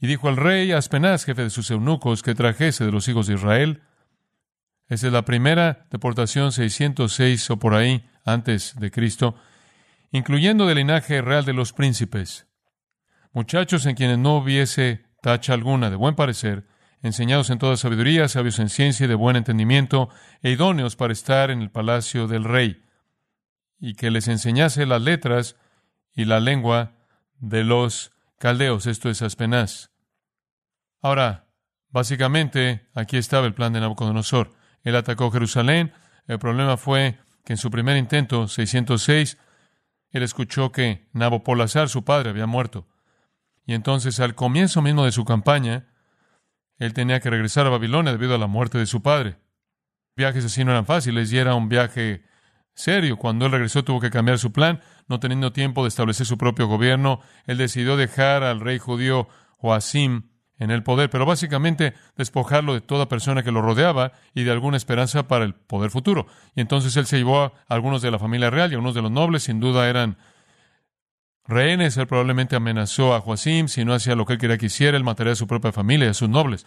Y 0.00 0.06
dijo 0.06 0.28
al 0.28 0.36
rey 0.36 0.72
Aspenaz, 0.72 1.24
jefe 1.24 1.42
de 1.42 1.50
sus 1.50 1.70
eunucos, 1.70 2.22
que 2.22 2.34
trajese 2.34 2.84
de 2.84 2.92
los 2.92 3.08
hijos 3.08 3.26
de 3.26 3.34
Israel. 3.34 3.82
Esa 4.88 5.08
es 5.08 5.12
la 5.12 5.24
primera 5.24 5.86
deportación 5.90 6.52
606 6.52 7.50
o 7.50 7.58
por 7.58 7.74
ahí 7.74 8.08
antes 8.24 8.74
de 8.78 8.90
Cristo 8.90 9.36
incluyendo 10.10 10.66
del 10.66 10.78
linaje 10.78 11.20
real 11.20 11.44
de 11.44 11.52
los 11.52 11.72
príncipes, 11.72 12.46
muchachos 13.32 13.86
en 13.86 13.94
quienes 13.94 14.18
no 14.18 14.38
hubiese 14.38 15.04
tacha 15.22 15.52
alguna 15.52 15.90
de 15.90 15.96
buen 15.96 16.14
parecer, 16.14 16.66
enseñados 17.02 17.50
en 17.50 17.58
toda 17.58 17.76
sabiduría, 17.76 18.28
sabios 18.28 18.58
en 18.58 18.68
ciencia 18.68 19.04
y 19.04 19.08
de 19.08 19.14
buen 19.14 19.36
entendimiento, 19.36 20.08
e 20.42 20.50
idóneos 20.50 20.96
para 20.96 21.12
estar 21.12 21.50
en 21.50 21.60
el 21.60 21.70
palacio 21.70 22.26
del 22.26 22.44
rey, 22.44 22.84
y 23.78 23.94
que 23.94 24.10
les 24.10 24.28
enseñase 24.28 24.86
las 24.86 25.02
letras 25.02 25.56
y 26.14 26.24
la 26.24 26.40
lengua 26.40 26.96
de 27.38 27.64
los 27.64 28.12
caldeos, 28.38 28.86
esto 28.86 29.10
es 29.10 29.20
Aspenaz. 29.22 29.90
Ahora, 31.02 31.48
básicamente, 31.90 32.88
aquí 32.94 33.16
estaba 33.16 33.46
el 33.46 33.54
plan 33.54 33.72
de 33.72 33.80
Nabucodonosor. 33.80 34.52
Él 34.82 34.96
atacó 34.96 35.30
Jerusalén, 35.30 35.92
el 36.26 36.38
problema 36.38 36.76
fue 36.76 37.18
que 37.44 37.54
en 37.54 37.56
su 37.58 37.70
primer 37.70 37.96
intento, 37.96 38.48
606, 38.48 39.38
él 40.10 40.22
escuchó 40.22 40.72
que 40.72 41.08
Nabopolazar, 41.12 41.88
su 41.88 42.04
padre, 42.04 42.30
había 42.30 42.46
muerto. 42.46 42.86
Y 43.66 43.74
entonces, 43.74 44.20
al 44.20 44.34
comienzo 44.34 44.80
mismo 44.80 45.04
de 45.04 45.12
su 45.12 45.24
campaña, 45.24 45.88
él 46.78 46.94
tenía 46.94 47.20
que 47.20 47.30
regresar 47.30 47.66
a 47.66 47.70
Babilonia 47.70 48.12
debido 48.12 48.34
a 48.34 48.38
la 48.38 48.46
muerte 48.46 48.78
de 48.78 48.86
su 48.86 49.02
padre. 49.02 49.36
Viajes 50.16 50.44
así 50.44 50.64
no 50.64 50.70
eran 50.70 50.86
fáciles 50.86 51.32
y 51.32 51.38
era 51.38 51.54
un 51.54 51.68
viaje 51.68 52.24
serio. 52.78 53.16
Cuando 53.16 53.46
él 53.46 53.52
regresó 53.52 53.84
tuvo 53.84 54.00
que 54.00 54.10
cambiar 54.10 54.38
su 54.38 54.52
plan, 54.52 54.80
no 55.08 55.20
teniendo 55.20 55.52
tiempo 55.52 55.82
de 55.82 55.88
establecer 55.88 56.26
su 56.26 56.38
propio 56.38 56.66
gobierno. 56.66 57.20
Él 57.46 57.58
decidió 57.58 57.96
dejar 57.96 58.44
al 58.44 58.60
rey 58.60 58.78
judío 58.78 59.28
Joacim 59.58 60.28
en 60.58 60.70
el 60.70 60.82
poder, 60.82 61.10
pero 61.10 61.24
básicamente 61.26 61.94
despojarlo 62.16 62.74
de 62.74 62.80
toda 62.80 63.08
persona 63.08 63.42
que 63.42 63.52
lo 63.52 63.62
rodeaba 63.62 64.12
y 64.34 64.42
de 64.44 64.50
alguna 64.50 64.76
esperanza 64.76 65.28
para 65.28 65.44
el 65.44 65.54
poder 65.54 65.90
futuro. 65.90 66.26
Y 66.54 66.60
entonces 66.60 66.96
él 66.96 67.06
se 67.06 67.18
llevó 67.18 67.40
a 67.42 67.52
algunos 67.68 68.02
de 68.02 68.10
la 68.10 68.18
familia 68.18 68.50
real 68.50 68.72
y 68.72 68.74
a 68.74 68.78
unos 68.78 68.94
de 68.94 69.02
los 69.02 69.10
nobles, 69.10 69.44
sin 69.44 69.60
duda 69.60 69.88
eran 69.88 70.16
rehenes. 71.46 71.96
Él 71.96 72.06
probablemente 72.06 72.56
amenazó 72.56 73.14
a 73.14 73.20
Joacim, 73.20 73.68
si 73.68 73.84
no 73.84 73.94
hacía 73.94 74.16
lo 74.16 74.26
que 74.26 74.34
él 74.34 74.38
quería 74.38 74.58
que 74.58 74.66
hiciera, 74.66 74.96
él 74.96 75.04
mataría 75.04 75.32
a 75.32 75.36
su 75.36 75.46
propia 75.46 75.72
familia 75.72 76.06
y 76.06 76.10
a 76.10 76.14
sus 76.14 76.28
nobles. 76.28 76.66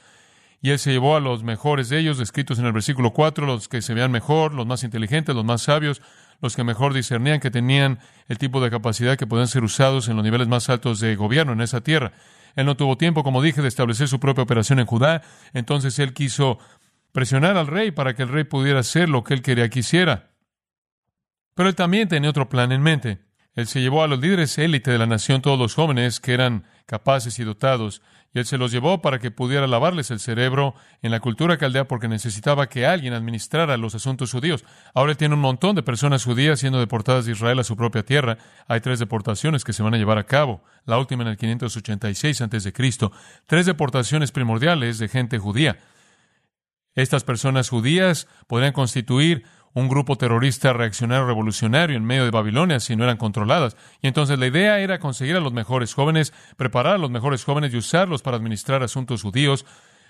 Y 0.62 0.70
él 0.70 0.80
se 0.80 0.92
llevó 0.92 1.16
a 1.16 1.20
los 1.20 1.44
mejores 1.44 1.90
de 1.90 2.00
ellos, 2.00 2.20
descritos 2.20 2.60
en 2.60 2.66
el 2.66 2.72
versículo 2.72 3.12
4, 3.14 3.48
los 3.48 3.68
que 3.68 3.82
se 3.82 3.96
veían 3.96 4.12
mejor, 4.12 4.54
los 4.54 4.68
más 4.68 4.84
inteligentes, 4.84 5.34
los 5.34 5.44
más 5.44 5.64
sabios, 5.64 6.02
los 6.40 6.56
que 6.56 6.64
mejor 6.64 6.94
discernían, 6.94 7.40
que 7.40 7.50
tenían 7.50 8.00
el 8.28 8.38
tipo 8.38 8.62
de 8.62 8.70
capacidad 8.70 9.18
que 9.18 9.26
podían 9.26 9.48
ser 9.48 9.64
usados 9.64 10.08
en 10.08 10.16
los 10.16 10.24
niveles 10.24 10.48
más 10.48 10.70
altos 10.70 11.00
de 11.00 11.16
gobierno 11.16 11.54
en 11.54 11.62
esa 11.62 11.82
tierra. 11.82 12.12
Él 12.56 12.66
no 12.66 12.78
tuvo 12.78 12.98
tiempo, 12.98 13.24
como 13.24 13.42
dije, 13.42 13.62
de 13.62 13.68
establecer 13.68 14.08
su 14.08 14.20
propia 14.20 14.44
operación 14.44 14.80
en 14.80 14.86
Judá, 14.86 15.24
entonces 15.54 15.98
él 15.98 16.14
quiso 16.14 16.60
presionar 17.12 17.58
al 17.58 17.68
rey 17.68 17.92
para 17.92 18.14
que 18.14 18.24
el 18.24 18.30
rey 18.30 18.44
pudiera 18.44 18.80
hacer 18.80 19.10
lo 19.10 19.24
que 19.24 19.34
él 19.34 19.42
quería 19.42 19.70
que 19.70 19.80
hiciera. 19.80 20.32
Pero 21.56 21.70
él 21.70 21.76
también 21.76 22.08
tenía 22.08 22.30
otro 22.30 22.50
plan 22.50 22.72
en 22.72 22.82
mente. 22.82 23.20
Él 23.54 23.68
se 23.68 23.82
llevó 23.82 24.04
a 24.04 24.08
los 24.08 24.20
líderes 24.20 24.58
élite 24.58 24.92
de 24.92 24.98
la 24.98 25.08
nación, 25.08 25.42
todos 25.42 25.60
los 25.60 25.76
jóvenes 25.76 26.20
que 26.20 26.34
eran 26.34 26.66
capaces 26.86 27.38
y 27.40 27.44
dotados, 27.44 28.02
y 28.34 28.40
él 28.40 28.46
se 28.46 28.58
los 28.58 28.72
llevó 28.72 29.02
para 29.02 29.20
que 29.20 29.32
pudiera 29.32 29.68
lavarles 29.68 30.10
el 30.12 30.20
cerebro 30.20 30.74
en 31.02 31.12
la 31.12 31.20
cultura 31.20 31.58
caldea 31.58 31.88
porque 31.88 32.08
necesitaba 32.08 32.68
que 32.68 32.86
alguien 32.86 33.14
administrara 33.14 33.76
los 33.78 33.94
asuntos 33.94 34.32
judíos. 34.32 34.64
Ahora 34.94 35.16
tiene 35.16 35.36
un 35.36 35.42
montón 35.42 35.76
de 35.76 35.84
personas 35.84 36.24
judías 36.24 36.60
siendo 36.60 36.80
deportadas 36.80 37.26
de 37.26 37.34
Israel 37.34 37.60
a 37.60 37.64
su 37.64 37.76
propia 37.76 38.04
tierra. 38.04 38.38
Hay 38.68 38.80
tres 38.80 39.00
deportaciones 39.00 39.64
que 39.64 39.74
se 39.74 39.84
van 39.84 39.94
a 39.94 39.98
llevar 39.98 40.18
a 40.18 40.26
cabo, 40.26 40.64
la 40.86 40.98
última 40.98 41.24
en 41.24 41.30
el 41.30 41.38
586 41.38 42.42
a.C. 42.42 42.74
Tres 43.46 43.66
deportaciones 43.66 44.32
primordiales 44.32 44.98
de 44.98 45.10
gente 45.10 45.38
judía. 45.38 45.78
Estas 46.96 47.24
personas 47.24 47.70
judías 47.70 48.28
podrían 48.48 48.74
constituir 48.74 49.44
un 49.74 49.88
grupo 49.88 50.18
terrorista 50.18 50.74
reaccionario 50.74 51.26
revolucionario 51.26 51.98
en 51.98 52.04
medio 52.04 52.26
de 52.26 52.32
Babilonia 52.32 52.80
si 52.80 52.96
no 52.96 53.04
eran 53.04 53.18
controladas. 53.18 53.78
Y 54.02 54.08
entonces 54.08 54.38
la 54.38 54.48
idea 54.48 54.80
era 54.80 55.00
conseguir 55.00 55.36
a 55.36 55.40
los 55.40 55.54
mejores 55.54 55.94
jóvenes, 55.94 56.34
preparar 56.58 56.96
a 56.96 57.00
los 57.00 57.12
mejores 57.12 57.44
jóvenes 57.44 57.74
y 57.74 57.78
usarlos 57.78 58.22
para 58.22 58.38
administrar 58.38 58.84
asuntos 58.84 59.22
judíos. 59.22 59.66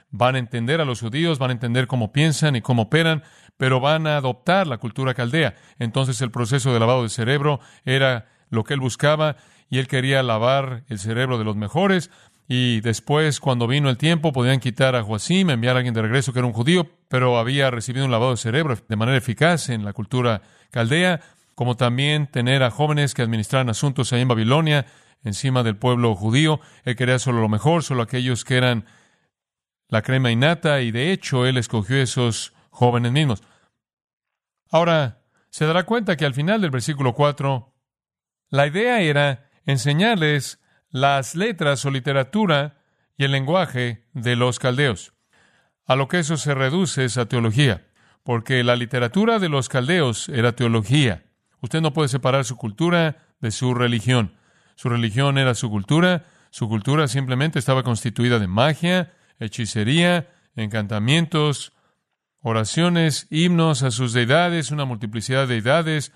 Van 0.09 0.35
a 0.35 0.39
entender 0.39 0.81
a 0.81 0.85
los 0.85 0.99
judíos, 0.99 1.39
van 1.39 1.51
a 1.51 1.53
entender 1.53 1.87
cómo 1.87 2.11
piensan 2.11 2.55
y 2.55 2.61
cómo 2.61 2.83
operan, 2.83 3.23
pero 3.57 3.79
van 3.79 4.07
a 4.07 4.17
adoptar 4.17 4.67
la 4.67 4.77
cultura 4.77 5.13
caldea. 5.13 5.55
Entonces 5.79 6.21
el 6.21 6.31
proceso 6.31 6.73
de 6.73 6.79
lavado 6.79 7.03
de 7.03 7.09
cerebro 7.09 7.59
era 7.85 8.27
lo 8.49 8.63
que 8.63 8.73
él 8.73 8.79
buscaba 8.79 9.37
y 9.69 9.79
él 9.79 9.87
quería 9.87 10.21
lavar 10.21 10.83
el 10.89 10.99
cerebro 10.99 11.37
de 11.37 11.45
los 11.45 11.55
mejores 11.55 12.11
y 12.53 12.81
después, 12.81 13.39
cuando 13.39 13.65
vino 13.65 13.89
el 13.89 13.95
tiempo, 13.95 14.33
podían 14.33 14.59
quitar 14.59 14.93
a 14.97 15.03
Joacim, 15.03 15.49
enviar 15.51 15.77
a 15.77 15.79
alguien 15.79 15.93
de 15.93 16.01
regreso 16.01 16.33
que 16.33 16.39
era 16.39 16.45
un 16.45 16.51
judío, 16.51 16.85
pero 17.07 17.37
había 17.37 17.71
recibido 17.71 18.03
un 18.03 18.11
lavado 18.11 18.31
de 18.31 18.37
cerebro 18.37 18.77
de 18.89 18.95
manera 18.97 19.17
eficaz 19.17 19.69
en 19.69 19.85
la 19.85 19.93
cultura 19.93 20.41
caldea, 20.69 21.21
como 21.55 21.77
también 21.77 22.27
tener 22.27 22.61
a 22.61 22.69
jóvenes 22.69 23.13
que 23.13 23.21
administraran 23.21 23.69
asuntos 23.69 24.11
ahí 24.11 24.19
en 24.19 24.27
Babilonia, 24.27 24.85
encima 25.23 25.63
del 25.63 25.77
pueblo 25.77 26.13
judío. 26.13 26.59
Él 26.83 26.97
quería 26.97 27.19
solo 27.19 27.39
lo 27.39 27.47
mejor, 27.47 27.83
solo 27.83 28.01
aquellos 28.01 28.43
que 28.43 28.57
eran 28.57 28.83
la 29.87 30.01
crema 30.01 30.29
innata, 30.29 30.81
y 30.81 30.91
de 30.91 31.13
hecho 31.13 31.45
él 31.45 31.55
escogió 31.55 32.01
esos 32.01 32.51
jóvenes 32.69 33.13
mismos. 33.13 33.43
Ahora, 34.69 35.21
se 35.51 35.65
dará 35.65 35.83
cuenta 35.83 36.17
que 36.17 36.25
al 36.25 36.33
final 36.33 36.59
del 36.59 36.71
versículo 36.71 37.13
4, 37.13 37.73
la 38.49 38.67
idea 38.67 38.99
era 38.99 39.49
enseñarles 39.65 40.60
las 40.91 41.35
letras 41.35 41.85
o 41.85 41.91
literatura 41.91 42.77
y 43.17 43.23
el 43.23 43.31
lenguaje 43.31 44.05
de 44.13 44.35
los 44.35 44.59
caldeos. 44.59 45.13
A 45.85 45.95
lo 45.95 46.07
que 46.07 46.19
eso 46.19 46.37
se 46.37 46.53
reduce 46.53 47.05
es 47.05 47.17
a 47.17 47.25
teología, 47.25 47.87
porque 48.23 48.63
la 48.63 48.75
literatura 48.75 49.39
de 49.39 49.49
los 49.49 49.69
caldeos 49.69 50.29
era 50.29 50.53
teología. 50.53 51.25
Usted 51.61 51.81
no 51.81 51.93
puede 51.93 52.09
separar 52.09 52.45
su 52.45 52.57
cultura 52.57 53.27
de 53.39 53.51
su 53.51 53.73
religión. 53.73 54.35
Su 54.75 54.89
religión 54.89 55.37
era 55.37 55.53
su 55.55 55.69
cultura, 55.69 56.25
su 56.49 56.67
cultura 56.67 57.07
simplemente 57.07 57.59
estaba 57.59 57.83
constituida 57.83 58.39
de 58.39 58.47
magia, 58.47 59.13
hechicería, 59.39 60.29
encantamientos, 60.55 61.73
oraciones, 62.41 63.27
himnos 63.29 63.83
a 63.83 63.91
sus 63.91 64.13
deidades, 64.13 64.71
una 64.71 64.85
multiplicidad 64.85 65.47
de 65.47 65.55
deidades, 65.55 66.11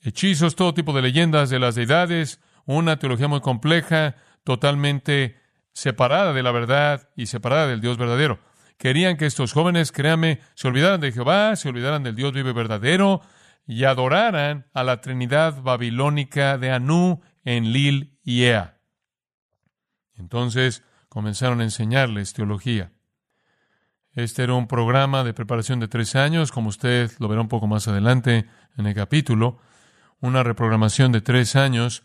hechizos, 0.00 0.56
todo 0.56 0.74
tipo 0.74 0.92
de 0.92 1.02
leyendas 1.02 1.50
de 1.50 1.58
las 1.58 1.74
deidades, 1.74 2.40
una 2.76 2.98
teología 2.98 3.28
muy 3.28 3.40
compleja, 3.40 4.16
totalmente 4.44 5.40
separada 5.72 6.32
de 6.32 6.42
la 6.42 6.52
verdad 6.52 7.08
y 7.16 7.26
separada 7.26 7.66
del 7.66 7.80
Dios 7.80 7.98
verdadero. 7.98 8.38
Querían 8.78 9.16
que 9.16 9.26
estos 9.26 9.52
jóvenes, 9.52 9.92
créanme, 9.92 10.40
se 10.54 10.68
olvidaran 10.68 11.00
de 11.00 11.12
Jehová, 11.12 11.54
se 11.56 11.68
olvidaran 11.68 12.02
del 12.02 12.16
Dios 12.16 12.32
vive 12.32 12.52
verdadero 12.52 13.20
y 13.66 13.84
adoraran 13.84 14.66
a 14.72 14.84
la 14.84 15.00
Trinidad 15.00 15.60
babilónica 15.62 16.58
de 16.58 16.70
Anú, 16.70 17.20
en 17.44 17.72
Lil 17.72 18.18
y 18.22 18.44
Ea. 18.44 18.78
Entonces 20.16 20.82
comenzaron 21.08 21.60
a 21.60 21.64
enseñarles 21.64 22.32
teología. 22.32 22.92
Este 24.12 24.42
era 24.42 24.54
un 24.54 24.66
programa 24.66 25.24
de 25.24 25.34
preparación 25.34 25.80
de 25.80 25.88
tres 25.88 26.16
años, 26.16 26.52
como 26.52 26.68
usted 26.68 27.10
lo 27.18 27.28
verá 27.28 27.40
un 27.40 27.48
poco 27.48 27.66
más 27.66 27.88
adelante 27.88 28.46
en 28.76 28.86
el 28.86 28.94
capítulo, 28.94 29.58
una 30.20 30.42
reprogramación 30.42 31.12
de 31.12 31.20
tres 31.20 31.56
años 31.56 32.02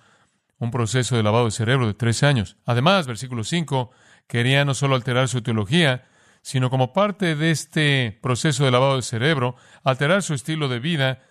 un 0.59 0.71
proceso 0.71 1.15
de 1.15 1.23
lavado 1.23 1.45
de 1.45 1.51
cerebro 1.51 1.87
de 1.87 1.93
tres 1.93 2.23
años. 2.23 2.57
Además, 2.65 3.07
versículo 3.07 3.43
5, 3.43 3.91
quería 4.27 4.65
no 4.65 4.73
solo 4.73 4.95
alterar 4.95 5.27
su 5.27 5.41
teología, 5.41 6.05
sino 6.41 6.69
como 6.69 6.93
parte 6.93 7.35
de 7.35 7.51
este 7.51 8.19
proceso 8.21 8.65
de 8.65 8.71
lavado 8.71 8.95
de 8.97 9.01
cerebro, 9.01 9.55
alterar 9.83 10.21
su 10.21 10.33
estilo 10.33 10.67
de 10.67 10.79
vida 10.79 11.23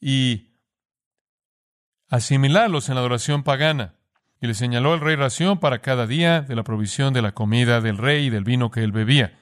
y 0.00 0.54
asimilarlos 2.08 2.88
en 2.88 2.94
la 2.94 3.00
adoración 3.00 3.42
pagana. 3.42 3.94
Y 4.40 4.46
le 4.46 4.54
señaló 4.54 4.94
el 4.94 5.00
rey 5.00 5.16
ración 5.16 5.58
para 5.58 5.80
cada 5.80 6.06
día 6.06 6.42
de 6.42 6.56
la 6.56 6.64
provisión 6.64 7.14
de 7.14 7.22
la 7.22 7.32
comida 7.32 7.80
del 7.80 7.98
rey 7.98 8.26
y 8.26 8.30
del 8.30 8.44
vino 8.44 8.70
que 8.70 8.82
él 8.82 8.92
bebía, 8.92 9.38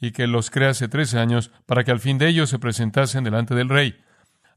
y 0.00 0.12
que 0.12 0.26
los 0.26 0.50
crease 0.50 0.88
tres 0.88 1.14
años 1.14 1.50
para 1.66 1.84
que 1.84 1.90
al 1.90 2.00
fin 2.00 2.18
de 2.18 2.28
ellos 2.28 2.50
se 2.50 2.58
presentasen 2.58 3.24
delante 3.24 3.54
del 3.54 3.68
rey. 3.68 4.02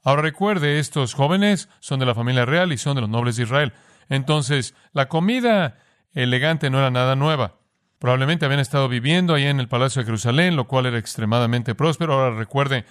Ahora 0.03 0.21
recuerde, 0.21 0.79
estos 0.79 1.13
jóvenes 1.13 1.69
son 1.79 1.99
de 1.99 2.05
la 2.05 2.15
familia 2.15 2.45
real 2.45 2.71
y 2.71 2.77
son 2.77 2.95
de 2.95 3.01
los 3.01 3.09
nobles 3.09 3.35
de 3.35 3.43
Israel. 3.43 3.73
Entonces, 4.09 4.73
la 4.93 5.07
comida 5.07 5.77
elegante 6.13 6.69
no 6.69 6.79
era 6.79 6.91
nada 6.91 7.15
nueva. 7.15 7.59
Probablemente 7.99 8.45
habían 8.45 8.59
estado 8.59 8.87
viviendo 8.89 9.33
ahí 9.33 9.45
en 9.45 9.59
el 9.59 9.67
Palacio 9.67 10.01
de 10.01 10.05
Jerusalén, 10.05 10.55
lo 10.55 10.67
cual 10.67 10.85
era 10.85 10.97
extremadamente 10.97 11.75
próspero. 11.75 12.13
Ahora 12.13 12.35
recuerde, 12.35 12.85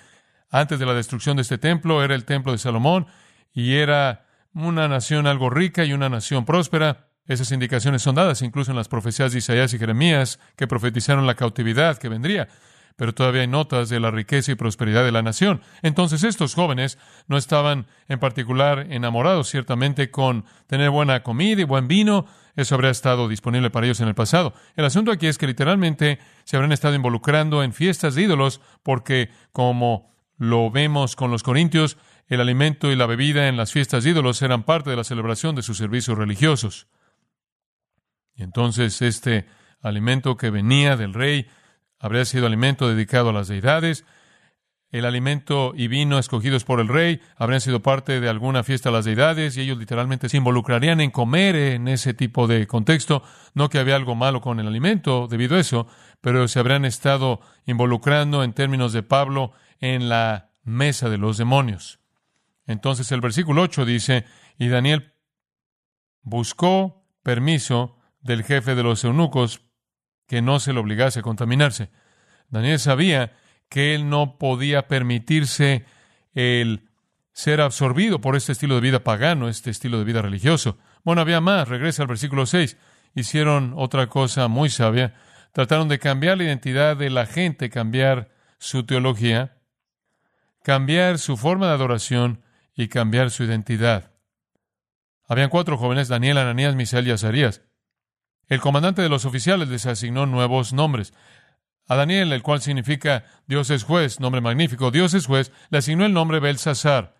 antes 0.50 0.78
de 0.78 0.86
la 0.86 0.94
destrucción 0.94 1.36
de 1.36 1.42
este 1.42 1.58
templo 1.58 2.02
era 2.02 2.14
el 2.14 2.24
templo 2.24 2.52
de 2.52 2.58
Salomón 2.58 3.06
y 3.52 3.74
era 3.74 4.26
una 4.52 4.88
nación 4.88 5.26
algo 5.26 5.50
rica 5.50 5.84
y 5.84 5.92
una 5.92 6.08
nación 6.08 6.44
próspera. 6.44 7.08
Esas 7.26 7.50
indicaciones 7.52 8.02
son 8.02 8.14
dadas 8.14 8.42
incluso 8.42 8.70
en 8.70 8.76
las 8.76 8.88
profecías 8.88 9.32
de 9.32 9.38
Isaías 9.38 9.72
y 9.74 9.78
Jeremías 9.78 10.38
que 10.56 10.66
profetizaron 10.66 11.26
la 11.26 11.34
cautividad 11.34 11.98
que 11.98 12.08
vendría 12.08 12.48
pero 12.96 13.14
todavía 13.14 13.42
hay 13.42 13.46
notas 13.46 13.88
de 13.88 14.00
la 14.00 14.10
riqueza 14.10 14.52
y 14.52 14.54
prosperidad 14.54 15.04
de 15.04 15.12
la 15.12 15.22
nación. 15.22 15.60
Entonces 15.82 16.24
estos 16.24 16.54
jóvenes 16.54 16.98
no 17.28 17.36
estaban 17.36 17.86
en 18.08 18.18
particular 18.18 18.86
enamorados 18.90 19.48
ciertamente 19.48 20.10
con 20.10 20.44
tener 20.66 20.90
buena 20.90 21.22
comida 21.22 21.60
y 21.60 21.64
buen 21.64 21.88
vino, 21.88 22.26
eso 22.56 22.74
habría 22.74 22.90
estado 22.90 23.28
disponible 23.28 23.70
para 23.70 23.86
ellos 23.86 24.00
en 24.00 24.08
el 24.08 24.14
pasado. 24.14 24.54
El 24.76 24.86
asunto 24.86 25.12
aquí 25.12 25.26
es 25.26 25.36
que 25.36 25.46
literalmente 25.46 26.18
se 26.44 26.56
habrán 26.56 26.72
estado 26.72 26.94
involucrando 26.94 27.62
en 27.62 27.74
fiestas 27.74 28.14
de 28.14 28.22
ídolos 28.22 28.62
porque, 28.82 29.30
como 29.52 30.10
lo 30.38 30.70
vemos 30.70 31.16
con 31.16 31.30
los 31.30 31.42
corintios, 31.42 31.98
el 32.28 32.40
alimento 32.40 32.90
y 32.90 32.96
la 32.96 33.06
bebida 33.06 33.48
en 33.48 33.58
las 33.58 33.72
fiestas 33.72 34.04
de 34.04 34.10
ídolos 34.10 34.40
eran 34.40 34.64
parte 34.64 34.90
de 34.90 34.96
la 34.96 35.04
celebración 35.04 35.54
de 35.54 35.62
sus 35.62 35.76
servicios 35.76 36.16
religiosos. 36.16 36.88
Y 38.34 38.42
entonces 38.42 39.00
este 39.02 39.46
alimento 39.80 40.36
que 40.36 40.50
venía 40.50 40.96
del 40.96 41.14
rey 41.14 41.46
habría 41.98 42.24
sido 42.24 42.46
alimento 42.46 42.88
dedicado 42.88 43.30
a 43.30 43.32
las 43.32 43.48
deidades. 43.48 44.04
El 44.90 45.04
alimento 45.04 45.72
y 45.76 45.88
vino 45.88 46.18
escogidos 46.18 46.64
por 46.64 46.80
el 46.80 46.88
rey 46.88 47.20
habrían 47.36 47.60
sido 47.60 47.82
parte 47.82 48.20
de 48.20 48.28
alguna 48.28 48.62
fiesta 48.62 48.88
a 48.88 48.92
las 48.92 49.04
deidades 49.04 49.56
y 49.56 49.62
ellos 49.62 49.78
literalmente 49.78 50.28
se 50.28 50.36
involucrarían 50.36 51.00
en 51.00 51.10
comer 51.10 51.56
en 51.56 51.88
ese 51.88 52.14
tipo 52.14 52.46
de 52.46 52.66
contexto. 52.66 53.22
No 53.54 53.68
que 53.68 53.78
había 53.78 53.96
algo 53.96 54.14
malo 54.14 54.40
con 54.40 54.60
el 54.60 54.68
alimento 54.68 55.26
debido 55.28 55.56
a 55.56 55.60
eso, 55.60 55.88
pero 56.20 56.46
se 56.48 56.60
habrían 56.60 56.84
estado 56.84 57.40
involucrando 57.66 58.44
en 58.44 58.52
términos 58.52 58.92
de 58.92 59.02
Pablo 59.02 59.52
en 59.80 60.08
la 60.08 60.50
mesa 60.62 61.08
de 61.08 61.18
los 61.18 61.36
demonios. 61.36 61.98
Entonces 62.66 63.10
el 63.12 63.20
versículo 63.20 63.62
8 63.62 63.84
dice, 63.84 64.24
y 64.58 64.68
Daniel 64.68 65.14
buscó 66.22 67.04
permiso 67.22 67.98
del 68.20 68.44
jefe 68.44 68.74
de 68.74 68.82
los 68.82 69.04
eunucos 69.04 69.65
que 70.26 70.42
no 70.42 70.60
se 70.60 70.72
le 70.72 70.80
obligase 70.80 71.20
a 71.20 71.22
contaminarse. 71.22 71.90
Daniel 72.48 72.78
sabía 72.78 73.32
que 73.68 73.94
él 73.94 74.08
no 74.08 74.38
podía 74.38 74.86
permitirse 74.88 75.84
el 76.34 76.88
ser 77.32 77.60
absorbido 77.60 78.20
por 78.20 78.36
este 78.36 78.52
estilo 78.52 78.76
de 78.76 78.80
vida 78.80 79.04
pagano, 79.04 79.48
este 79.48 79.70
estilo 79.70 79.98
de 79.98 80.04
vida 80.04 80.22
religioso. 80.22 80.78
Bueno, 81.04 81.20
había 81.20 81.40
más. 81.40 81.68
Regresa 81.68 82.02
al 82.02 82.08
versículo 82.08 82.46
6. 82.46 82.76
Hicieron 83.14 83.74
otra 83.76 84.08
cosa 84.08 84.48
muy 84.48 84.70
sabia. 84.70 85.14
Trataron 85.52 85.88
de 85.88 85.98
cambiar 85.98 86.38
la 86.38 86.44
identidad 86.44 86.96
de 86.96 87.10
la 87.10 87.26
gente, 87.26 87.70
cambiar 87.70 88.30
su 88.58 88.84
teología, 88.84 89.58
cambiar 90.62 91.18
su 91.18 91.36
forma 91.36 91.66
de 91.66 91.74
adoración 91.74 92.42
y 92.74 92.88
cambiar 92.88 93.30
su 93.30 93.44
identidad. 93.44 94.12
Habían 95.28 95.50
cuatro 95.50 95.76
jóvenes, 95.76 96.08
Daniel, 96.08 96.38
Ananías, 96.38 96.74
Misael 96.74 97.06
y 97.08 97.10
Azarías. 97.10 97.62
El 98.48 98.60
comandante 98.60 99.02
de 99.02 99.08
los 99.08 99.24
oficiales 99.24 99.68
les 99.68 99.86
asignó 99.86 100.26
nuevos 100.26 100.72
nombres. 100.72 101.12
A 101.88 101.96
Daniel, 101.96 102.32
el 102.32 102.42
cual 102.42 102.60
significa 102.60 103.24
Dios 103.46 103.70
es 103.70 103.84
juez, 103.84 104.20
nombre 104.20 104.40
magnífico, 104.40 104.90
Dios 104.90 105.14
es 105.14 105.26
juez, 105.26 105.52
le 105.70 105.78
asignó 105.78 106.04
el 106.04 106.12
nombre 106.12 106.40
Belsasar. 106.40 107.16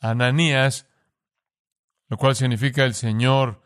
Ananías, 0.00 0.86
lo 2.08 2.16
cual 2.16 2.34
significa 2.34 2.84
el 2.84 2.94
Señor 2.94 3.62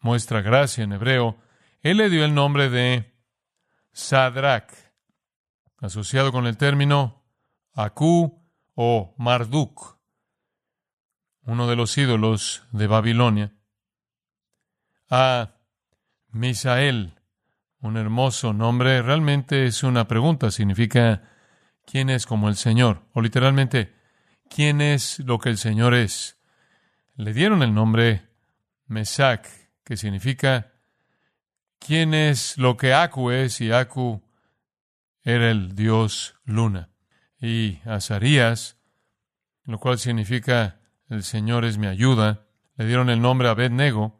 muestra 0.00 0.40
gracia 0.40 0.84
en 0.84 0.92
hebreo, 0.92 1.38
él 1.82 1.98
le 1.98 2.08
dio 2.10 2.24
el 2.24 2.34
nombre 2.34 2.70
de 2.70 3.14
Sadrach, 3.92 4.70
asociado 5.78 6.32
con 6.32 6.46
el 6.46 6.56
término 6.56 7.22
Aku 7.74 8.42
o 8.74 9.14
Marduk, 9.18 9.98
uno 11.42 11.66
de 11.66 11.76
los 11.76 11.96
ídolos 11.98 12.64
de 12.72 12.86
Babilonia. 12.86 13.52
A 15.10 15.59
Misael, 16.32 17.14
un 17.80 17.96
hermoso 17.96 18.52
nombre, 18.52 19.02
realmente 19.02 19.66
es 19.66 19.82
una 19.82 20.06
pregunta, 20.06 20.50
significa 20.50 21.22
¿quién 21.84 22.08
es 22.08 22.24
como 22.26 22.48
el 22.48 22.56
Señor? 22.56 23.02
O 23.14 23.20
literalmente, 23.20 23.94
¿quién 24.48 24.80
es 24.80 25.18
lo 25.20 25.38
que 25.38 25.48
el 25.48 25.58
Señor 25.58 25.94
es? 25.94 26.38
Le 27.16 27.32
dieron 27.32 27.62
el 27.62 27.74
nombre 27.74 28.28
Mesac, 28.86 29.48
que 29.82 29.96
significa 29.96 30.72
quién 31.80 32.14
es 32.14 32.56
lo 32.58 32.76
que 32.76 32.94
Aku 32.94 33.32
es, 33.32 33.60
y 33.60 33.72
Aku 33.72 34.22
era 35.22 35.50
el 35.50 35.74
dios 35.74 36.36
luna. 36.44 36.90
Y 37.40 37.80
Azarías, 37.84 38.76
lo 39.64 39.78
cual 39.78 39.98
significa 39.98 40.80
el 41.08 41.24
Señor 41.24 41.64
es 41.64 41.76
mi 41.76 41.88
ayuda, 41.88 42.46
le 42.76 42.86
dieron 42.86 43.10
el 43.10 43.20
nombre 43.20 43.48
Abednego, 43.48 44.19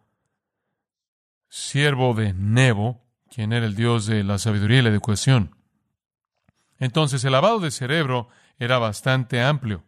siervo 1.51 2.15
de 2.15 2.33
Nebo, 2.33 3.05
quien 3.29 3.53
era 3.53 3.67
el 3.67 3.75
dios 3.75 4.07
de 4.07 4.25
la 4.25 4.39
sabiduría 4.39 4.79
y 4.79 4.83
la 4.83 4.89
educación. 4.89 5.57
Entonces 6.79 7.23
el 7.25 7.33
lavado 7.33 7.59
de 7.59 7.71
cerebro 7.71 8.29
era 8.59 8.79
bastante 8.79 9.43
amplio. 9.43 9.85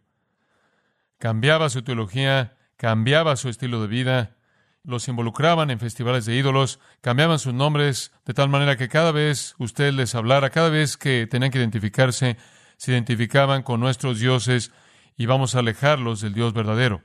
Cambiaba 1.17 1.69
su 1.69 1.81
teología, 1.81 2.57
cambiaba 2.75 3.35
su 3.37 3.49
estilo 3.49 3.81
de 3.81 3.87
vida, 3.87 4.35
los 4.83 5.07
involucraban 5.07 5.71
en 5.71 5.79
festivales 5.79 6.25
de 6.25 6.35
ídolos, 6.35 6.81
cambiaban 6.99 7.39
sus 7.39 7.53
nombres 7.53 8.11
de 8.25 8.33
tal 8.33 8.49
manera 8.49 8.75
que 8.75 8.89
cada 8.89 9.13
vez 9.13 9.55
usted 9.57 9.93
les 9.93 10.13
hablara, 10.15 10.49
cada 10.49 10.69
vez 10.69 10.97
que 10.97 11.25
tenían 11.27 11.51
que 11.51 11.59
identificarse, 11.59 12.37
se 12.75 12.91
identificaban 12.91 13.63
con 13.63 13.79
nuestros 13.79 14.19
dioses 14.19 14.73
y 15.15 15.27
vamos 15.27 15.55
a 15.55 15.59
alejarlos 15.59 16.19
del 16.19 16.33
Dios 16.33 16.53
verdadero. 16.53 17.01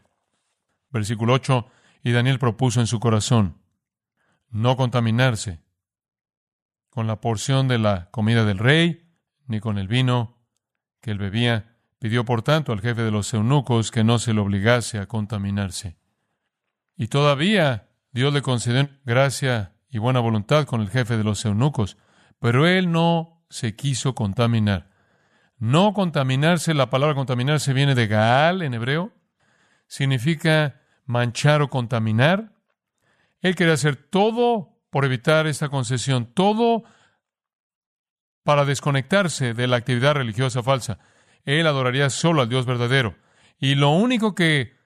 Versículo 0.91 1.35
8, 1.35 1.69
y 2.03 2.11
Daniel 2.11 2.41
propuso 2.41 2.81
en 2.81 2.89
su 2.89 2.99
corazón 2.99 3.68
no 4.51 4.77
contaminarse 4.77 5.63
con 6.91 7.07
la 7.07 7.21
porción 7.21 7.69
de 7.69 7.79
la 7.79 8.11
comida 8.11 8.45
del 8.45 8.59
rey, 8.59 9.09
ni 9.47 9.61
con 9.61 9.79
el 9.79 9.89
vino 9.89 10.39
que 11.01 11.11
él 11.11 11.19
bebía. 11.19 11.77
Pidió, 11.99 12.25
por 12.25 12.43
tanto, 12.43 12.73
al 12.73 12.81
jefe 12.81 13.03
de 13.03 13.11
los 13.11 13.33
eunucos 13.35 13.91
que 13.91 14.05
no 14.05 14.19
se 14.19 14.33
le 14.33 14.41
obligase 14.41 14.99
a 14.99 15.07
contaminarse. 15.07 15.99
Y 16.97 17.09
todavía 17.09 17.89
Dios 18.13 18.33
le 18.33 18.43
concedió 18.43 18.89
gracia 19.05 19.75
y 19.91 19.99
buena 19.99 20.21
voluntad 20.21 20.65
con 20.67 20.81
el 20.81 20.91
jefe 20.91 21.17
de 21.17 21.25
los 21.25 21.45
eunucos, 21.45 21.97
pero 22.39 22.67
él 22.67 22.91
no 22.93 23.45
se 23.49 23.75
quiso 23.77 24.15
contaminar. 24.15 24.91
No 25.57 25.93
contaminarse, 25.93 26.75
la 26.75 26.91
palabra 26.91 27.15
contaminarse 27.15 27.73
viene 27.73 27.95
de 27.95 28.07
Gaal 28.07 28.63
en 28.63 28.75
hebreo, 28.75 29.13
significa 29.87 30.83
manchar 31.05 31.63
o 31.63 31.69
contaminar. 31.69 32.53
Él 33.41 33.55
quería 33.55 33.75
hacer 33.75 33.97
todo 33.97 34.79
por 34.91 35.05
evitar 35.05 35.47
esta 35.47 35.69
concesión, 35.69 36.27
todo 36.33 36.85
para 38.43 38.65
desconectarse 38.65 39.55
de 39.55 39.67
la 39.67 39.77
actividad 39.77 40.15
religiosa 40.15 40.63
falsa. 40.63 40.99
Él 41.45 41.67
adoraría 41.67 42.11
solo 42.11 42.43
al 42.43 42.49
Dios 42.49 42.67
verdadero. 42.67 43.17
Y 43.59 43.75
lo 43.75 43.91
único 43.91 44.35
que 44.35 44.77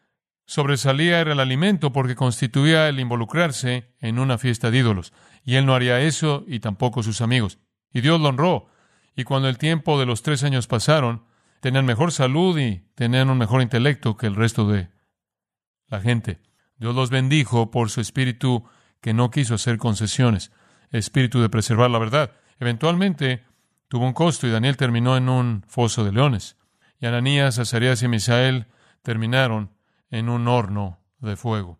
sobresalía 0.47 1.21
era 1.21 1.33
el 1.33 1.41
alimento 1.41 1.93
porque 1.93 2.15
constituía 2.15 2.88
el 2.88 3.01
involucrarse 3.01 3.95
en 4.01 4.19
una 4.19 4.38
fiesta 4.38 4.71
de 4.71 4.79
ídolos. 4.79 5.12
Y 5.45 5.57
él 5.57 5.67
no 5.67 5.75
haría 5.75 6.01
eso 6.01 6.45
y 6.47 6.61
tampoco 6.61 7.03
sus 7.03 7.21
amigos. 7.21 7.59
Y 7.93 8.01
Dios 8.01 8.21
lo 8.21 8.29
honró. 8.29 8.69
Y 9.15 9.25
cuando 9.25 9.49
el 9.49 9.59
tiempo 9.59 9.99
de 9.99 10.07
los 10.07 10.23
tres 10.23 10.43
años 10.43 10.67
pasaron, 10.67 11.25
tenían 11.61 11.85
mejor 11.85 12.12
salud 12.12 12.59
y 12.59 12.88
tenían 12.95 13.31
un 13.31 13.38
mejor 13.38 13.62
intelecto 13.62 14.17
que 14.17 14.27
el 14.27 14.35
resto 14.35 14.69
de 14.69 14.88
la 15.87 16.01
gente. 16.01 16.41
Dios 16.83 16.97
los 16.97 17.11
bendijo 17.11 17.71
por 17.71 17.90
su 17.90 18.01
espíritu 18.01 18.64
que 19.01 19.14
no 19.14 19.31
quiso 19.31 19.55
hacer 19.55 19.79
concesiones, 19.79 20.51
espíritu 20.90 21.40
de 21.40 21.49
preservar 21.49 21.88
la 21.92 22.01
verdad. 22.01 22.33
Eventualmente 22.59 23.45
tuvo 23.87 24.05
un 24.05 24.12
costo 24.12 24.49
y 24.49 24.51
Daniel 24.51 24.77
terminó 24.77 25.16
en 25.16 25.29
un 25.29 25.64
foso 25.68 26.03
de 26.03 26.11
leones. 26.11 26.57
Y 26.99 27.07
Ananías, 27.07 27.61
Azarías 27.61 28.03
y 28.03 28.09
Misael 28.09 28.66
terminaron 29.03 29.71
en 30.11 30.29
un 30.29 30.49
horno 30.49 30.99
de 31.21 31.37
fuego. 31.37 31.79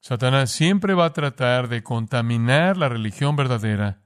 Satanás 0.00 0.50
siempre 0.50 0.94
va 0.94 1.04
a 1.04 1.12
tratar 1.12 1.68
de 1.68 1.82
contaminar 1.82 2.78
la 2.78 2.88
religión 2.88 3.36
verdadera 3.36 4.00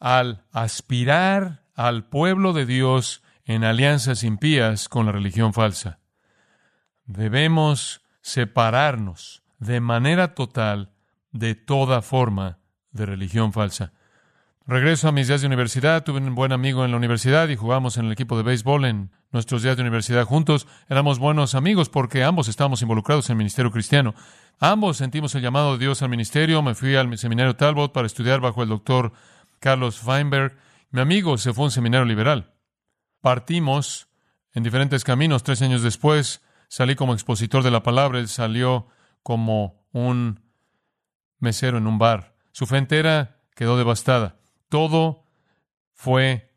al 0.00 0.46
aspirar 0.52 1.66
al 1.74 2.08
pueblo 2.08 2.54
de 2.54 2.64
Dios 2.64 3.22
en 3.44 3.62
alianzas 3.62 4.24
impías 4.24 4.88
con 4.88 5.04
la 5.04 5.12
religión 5.12 5.52
falsa. 5.52 5.98
Debemos 7.04 8.01
separarnos 8.22 9.42
de 9.58 9.80
manera 9.80 10.34
total 10.34 10.92
de 11.32 11.54
toda 11.54 12.02
forma 12.02 12.58
de 12.90 13.06
religión 13.06 13.52
falsa. 13.52 13.92
Regreso 14.64 15.08
a 15.08 15.12
mis 15.12 15.26
días 15.26 15.40
de 15.40 15.48
universidad, 15.48 16.04
tuve 16.04 16.20
un 16.20 16.36
buen 16.36 16.52
amigo 16.52 16.84
en 16.84 16.92
la 16.92 16.96
universidad 16.96 17.48
y 17.48 17.56
jugamos 17.56 17.96
en 17.96 18.06
el 18.06 18.12
equipo 18.12 18.36
de 18.36 18.44
béisbol 18.44 18.84
en 18.84 19.10
nuestros 19.32 19.62
días 19.62 19.76
de 19.76 19.82
universidad 19.82 20.24
juntos. 20.24 20.68
Éramos 20.88 21.18
buenos 21.18 21.56
amigos 21.56 21.88
porque 21.88 22.22
ambos 22.22 22.46
estábamos 22.46 22.80
involucrados 22.80 23.28
en 23.28 23.34
el 23.34 23.38
ministerio 23.38 23.72
cristiano. 23.72 24.14
Ambos 24.60 24.98
sentimos 24.98 25.34
el 25.34 25.42
llamado 25.42 25.72
de 25.72 25.78
Dios 25.84 26.02
al 26.02 26.10
ministerio. 26.10 26.62
Me 26.62 26.76
fui 26.76 26.94
al 26.94 27.18
seminario 27.18 27.56
Talbot 27.56 27.92
para 27.92 28.06
estudiar 28.06 28.40
bajo 28.40 28.62
el 28.62 28.68
doctor 28.68 29.12
Carlos 29.58 29.98
Feinberg. 29.98 30.56
Mi 30.90 31.00
amigo 31.00 31.38
se 31.38 31.52
fue 31.52 31.64
a 31.64 31.66
un 31.66 31.70
seminario 31.72 32.04
liberal. 32.04 32.52
Partimos 33.20 34.06
en 34.54 34.62
diferentes 34.62 35.02
caminos. 35.02 35.42
Tres 35.42 35.60
años 35.62 35.82
después 35.82 36.40
salí 36.72 36.96
como 36.96 37.12
expositor 37.12 37.62
de 37.62 37.70
la 37.70 37.82
palabra. 37.82 38.18
Él 38.18 38.28
salió 38.28 38.86
como 39.22 39.84
un 39.92 40.40
mesero 41.38 41.76
en 41.76 41.86
un 41.86 41.98
bar. 41.98 42.34
Su 42.52 42.66
fe 42.66 42.78
entera 42.78 43.42
quedó 43.54 43.76
devastada. 43.76 44.36
Todo 44.70 45.26
fue 45.92 46.50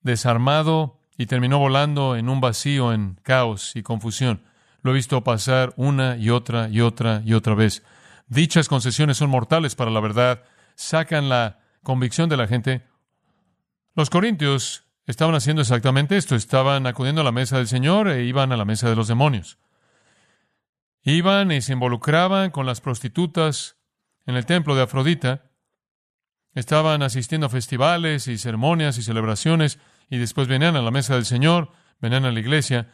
desarmado 0.00 1.02
y 1.18 1.26
terminó 1.26 1.58
volando 1.58 2.16
en 2.16 2.30
un 2.30 2.40
vacío, 2.40 2.94
en 2.94 3.20
caos 3.22 3.76
y 3.76 3.82
confusión. 3.82 4.42
Lo 4.80 4.92
he 4.92 4.94
visto 4.94 5.22
pasar 5.22 5.74
una 5.76 6.16
y 6.16 6.30
otra 6.30 6.70
y 6.70 6.80
otra 6.80 7.20
y 7.26 7.34
otra 7.34 7.54
vez. 7.54 7.82
Dichas 8.26 8.68
concesiones 8.68 9.18
son 9.18 9.28
mortales 9.28 9.74
para 9.74 9.90
la 9.90 10.00
verdad, 10.00 10.44
sacan 10.76 11.28
la 11.28 11.60
convicción 11.82 12.30
de 12.30 12.38
la 12.38 12.46
gente. 12.46 12.86
Los 13.94 14.08
corintios 14.08 14.87
estaban 15.08 15.34
haciendo 15.34 15.62
exactamente 15.62 16.16
esto, 16.16 16.36
estaban 16.36 16.86
acudiendo 16.86 17.22
a 17.22 17.24
la 17.24 17.32
mesa 17.32 17.56
del 17.56 17.66
Señor 17.66 18.08
e 18.08 18.24
iban 18.24 18.52
a 18.52 18.56
la 18.56 18.64
mesa 18.64 18.88
de 18.88 18.94
los 18.94 19.08
demonios. 19.08 19.58
Iban 21.02 21.50
y 21.50 21.60
se 21.62 21.72
involucraban 21.72 22.50
con 22.50 22.66
las 22.66 22.80
prostitutas 22.80 23.76
en 24.26 24.36
el 24.36 24.46
templo 24.46 24.76
de 24.76 24.82
Afrodita 24.82 25.48
Estaban 26.58 27.02
asistiendo 27.02 27.46
a 27.46 27.50
festivales 27.50 28.26
y 28.26 28.36
ceremonias 28.36 28.98
y 28.98 29.02
celebraciones 29.02 29.78
y 30.10 30.18
después 30.18 30.48
venían 30.48 30.74
a 30.74 30.82
la 30.82 30.90
mesa 30.90 31.14
del 31.14 31.24
Señor, 31.24 31.70
venían 32.00 32.24
a 32.24 32.32
la 32.32 32.40
iglesia. 32.40 32.90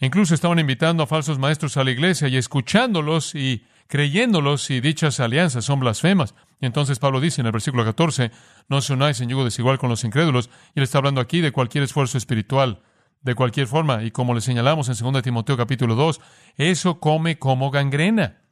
incluso 0.00 0.34
estaban 0.34 0.58
invitando 0.58 1.02
a 1.02 1.06
falsos 1.06 1.38
maestros 1.38 1.76
a 1.76 1.84
la 1.84 1.90
iglesia 1.90 2.28
y 2.28 2.38
escuchándolos 2.38 3.34
y 3.34 3.66
creyéndolos 3.88 4.70
y 4.70 4.80
dichas 4.80 5.20
alianzas 5.20 5.66
son 5.66 5.80
blasfemas. 5.80 6.34
Y 6.60 6.66
entonces 6.66 6.98
Pablo 6.98 7.20
dice 7.20 7.40
en 7.40 7.46
el 7.46 7.52
versículo 7.52 7.84
14, 7.84 8.30
no 8.68 8.80
se 8.80 8.92
unáis 8.92 9.20
en 9.20 9.28
yugo 9.28 9.44
desigual 9.44 9.78
con 9.78 9.90
los 9.90 10.04
incrédulos. 10.04 10.50
Y 10.74 10.80
él 10.80 10.84
está 10.84 10.98
hablando 10.98 11.20
aquí 11.20 11.40
de 11.40 11.52
cualquier 11.52 11.84
esfuerzo 11.84 12.18
espiritual, 12.18 12.82
de 13.22 13.34
cualquier 13.34 13.66
forma. 13.66 14.02
Y 14.02 14.10
como 14.10 14.34
le 14.34 14.40
señalamos 14.40 14.88
en 14.88 15.12
2 15.12 15.22
Timoteo 15.22 15.56
capítulo 15.56 15.94
2, 15.94 16.20
eso 16.56 16.98
come 17.00 17.38
como 17.38 17.70
gangrena. 17.70 18.42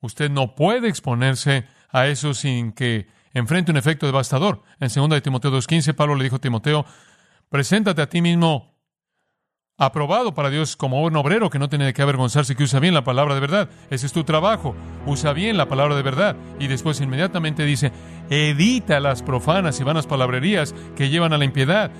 Usted 0.00 0.30
no 0.30 0.54
puede 0.54 0.88
exponerse 0.88 1.66
a 1.90 2.06
eso 2.06 2.34
sin 2.34 2.72
que 2.72 3.08
enfrente 3.32 3.70
un 3.70 3.76
efecto 3.78 4.06
devastador. 4.06 4.62
En 4.78 4.88
2 4.88 5.08
de 5.10 5.20
Timoteo 5.20 5.50
2.15, 5.50 5.94
Pablo 5.94 6.14
le 6.14 6.24
dijo 6.24 6.36
a 6.36 6.40
Timoteo, 6.40 6.84
preséntate 7.48 8.02
a 8.02 8.08
ti 8.08 8.22
mismo 8.22 8.69
aprobado 9.80 10.34
para 10.34 10.50
Dios 10.50 10.76
como 10.76 11.02
un 11.02 11.16
obrero 11.16 11.48
que 11.48 11.58
no 11.58 11.70
tiene 11.70 11.86
de 11.86 11.94
qué 11.94 12.02
avergonzarse, 12.02 12.54
que 12.54 12.64
usa 12.64 12.80
bien 12.80 12.92
la 12.92 13.02
palabra 13.02 13.34
de 13.34 13.40
verdad. 13.40 13.70
Ese 13.88 14.06
es 14.06 14.12
tu 14.12 14.24
trabajo. 14.24 14.76
Usa 15.06 15.32
bien 15.32 15.56
la 15.56 15.68
palabra 15.68 15.96
de 15.96 16.02
verdad. 16.02 16.36
Y 16.58 16.66
después 16.66 17.00
inmediatamente 17.00 17.64
dice, 17.64 17.90
evita 18.28 19.00
las 19.00 19.22
profanas 19.22 19.80
y 19.80 19.84
vanas 19.84 20.06
palabrerías 20.06 20.74
que 20.94 21.08
llevan 21.08 21.32
a 21.32 21.38
la 21.38 21.46
impiedad. 21.46 21.90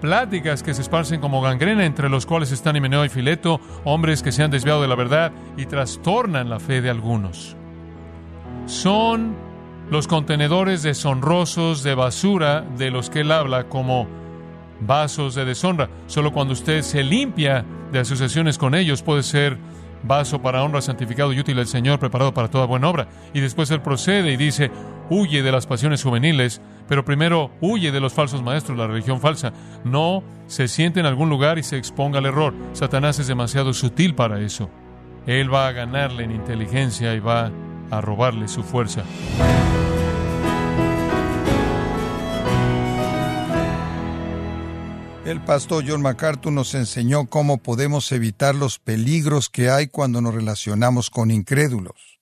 Pláticas 0.00 0.62
que 0.62 0.72
se 0.72 0.80
esparcen 0.80 1.20
como 1.20 1.42
gangrena, 1.42 1.84
entre 1.84 2.08
los 2.08 2.24
cuales 2.24 2.52
están 2.52 2.76
Himeneo 2.76 3.04
y 3.04 3.10
Fileto, 3.10 3.60
hombres 3.84 4.22
que 4.22 4.32
se 4.32 4.42
han 4.42 4.50
desviado 4.50 4.80
de 4.80 4.88
la 4.88 4.94
verdad 4.94 5.30
y 5.58 5.66
trastornan 5.66 6.48
la 6.48 6.58
fe 6.58 6.80
de 6.80 6.88
algunos. 6.88 7.54
Son 8.64 9.36
los 9.90 10.08
contenedores 10.08 10.82
deshonrosos 10.82 11.82
de 11.82 11.94
basura 11.94 12.62
de 12.62 12.90
los 12.90 13.10
que 13.10 13.20
él 13.20 13.32
habla 13.32 13.68
como 13.68 14.17
vasos 14.80 15.34
de 15.34 15.44
deshonra. 15.44 15.88
Solo 16.06 16.32
cuando 16.32 16.52
usted 16.52 16.82
se 16.82 17.02
limpia 17.02 17.64
de 17.92 18.00
asociaciones 18.00 18.58
con 18.58 18.74
ellos 18.74 19.02
puede 19.02 19.22
ser 19.22 19.58
vaso 20.02 20.40
para 20.40 20.62
honra, 20.62 20.80
santificado 20.80 21.32
y 21.32 21.40
útil 21.40 21.58
al 21.58 21.66
Señor, 21.66 21.98
preparado 21.98 22.32
para 22.34 22.48
toda 22.48 22.66
buena 22.66 22.88
obra. 22.88 23.08
Y 23.34 23.40
después 23.40 23.70
él 23.70 23.82
procede 23.82 24.32
y 24.32 24.36
dice, 24.36 24.70
huye 25.10 25.42
de 25.42 25.52
las 25.52 25.66
pasiones 25.66 26.02
juveniles, 26.02 26.60
pero 26.88 27.04
primero 27.04 27.50
huye 27.60 27.90
de 27.90 28.00
los 28.00 28.12
falsos 28.12 28.42
maestros, 28.42 28.78
la 28.78 28.86
religión 28.86 29.20
falsa. 29.20 29.52
No 29.84 30.22
se 30.46 30.68
siente 30.68 31.00
en 31.00 31.06
algún 31.06 31.28
lugar 31.28 31.58
y 31.58 31.62
se 31.62 31.76
exponga 31.76 32.18
al 32.18 32.26
error. 32.26 32.54
Satanás 32.72 33.18
es 33.18 33.26
demasiado 33.26 33.72
sutil 33.72 34.14
para 34.14 34.40
eso. 34.40 34.70
Él 35.26 35.52
va 35.52 35.68
a 35.68 35.72
ganarle 35.72 36.24
en 36.24 36.32
inteligencia 36.32 37.14
y 37.14 37.20
va 37.20 37.50
a 37.90 38.00
robarle 38.00 38.48
su 38.48 38.62
fuerza. 38.62 39.02
El 45.28 45.42
pastor 45.42 45.84
John 45.86 46.00
MacArthur 46.00 46.50
nos 46.50 46.74
enseñó 46.74 47.26
cómo 47.26 47.58
podemos 47.58 48.12
evitar 48.12 48.54
los 48.54 48.78
peligros 48.78 49.50
que 49.50 49.68
hay 49.68 49.88
cuando 49.88 50.22
nos 50.22 50.34
relacionamos 50.34 51.10
con 51.10 51.30
incrédulos. 51.30 52.18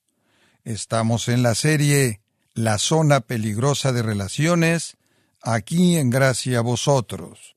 Estamos 0.65 1.29
en 1.29 1.41
la 1.41 1.55
serie 1.55 2.19
La 2.53 2.77
zona 2.77 3.21
peligrosa 3.21 3.93
de 3.93 4.03
relaciones, 4.03 4.97
aquí 5.41 5.95
en 5.95 6.09
Gracia 6.09 6.59
a 6.59 6.61
vosotros. 6.61 7.55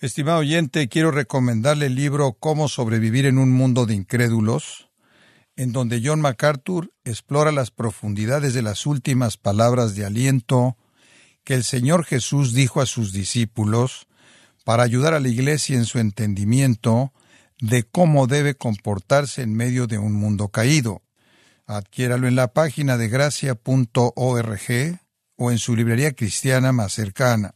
Estimado 0.00 0.40
oyente, 0.40 0.86
quiero 0.90 1.12
recomendarle 1.12 1.86
el 1.86 1.94
libro 1.94 2.34
Cómo 2.34 2.68
sobrevivir 2.68 3.24
en 3.24 3.38
un 3.38 3.52
mundo 3.52 3.86
de 3.86 3.94
incrédulos, 3.94 4.90
en 5.56 5.72
donde 5.72 6.02
John 6.04 6.20
MacArthur 6.20 6.92
explora 7.04 7.52
las 7.52 7.70
profundidades 7.70 8.52
de 8.52 8.60
las 8.60 8.84
últimas 8.84 9.38
palabras 9.38 9.94
de 9.94 10.04
aliento 10.04 10.76
que 11.42 11.54
el 11.54 11.64
Señor 11.64 12.04
Jesús 12.04 12.52
dijo 12.52 12.82
a 12.82 12.86
sus 12.86 13.14
discípulos 13.14 14.08
para 14.64 14.82
ayudar 14.82 15.14
a 15.14 15.20
la 15.20 15.28
Iglesia 15.28 15.76
en 15.76 15.84
su 15.84 15.98
entendimiento 15.98 17.12
de 17.60 17.84
cómo 17.84 18.26
debe 18.26 18.54
comportarse 18.54 19.42
en 19.42 19.54
medio 19.54 19.86
de 19.86 19.98
un 19.98 20.12
mundo 20.12 20.48
caído. 20.48 21.02
Adquiéralo 21.66 22.26
en 22.26 22.36
la 22.36 22.52
página 22.52 22.96
de 22.96 23.08
gracia.org 23.08 25.00
o 25.36 25.50
en 25.50 25.58
su 25.58 25.76
librería 25.76 26.12
cristiana 26.12 26.72
más 26.72 26.92
cercana. 26.92 27.54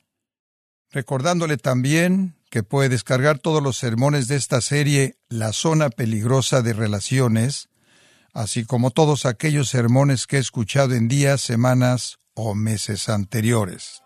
Recordándole 0.91 1.57
también 1.57 2.37
que 2.51 2.63
puede 2.63 2.89
descargar 2.89 3.39
todos 3.39 3.63
los 3.63 3.77
sermones 3.77 4.29
de 4.29 4.37
esta 4.37 4.61
serie 4.61 5.19
La 5.29 5.53
zona 5.53 5.91
peligrosa 5.91 6.63
de 6.63 6.73
relaciones, 6.73 7.69
así 8.33 8.65
como 8.65 8.93
todos 8.93 9.27
aquellos 9.27 9.69
sermones 9.69 10.27
que 10.27 10.37
he 10.37 10.41
escuchado 10.41 10.95
en 10.95 11.09
días, 11.09 11.41
semanas 11.41 12.19
o 12.35 12.55
meses 12.55 13.09
anteriores 13.09 14.06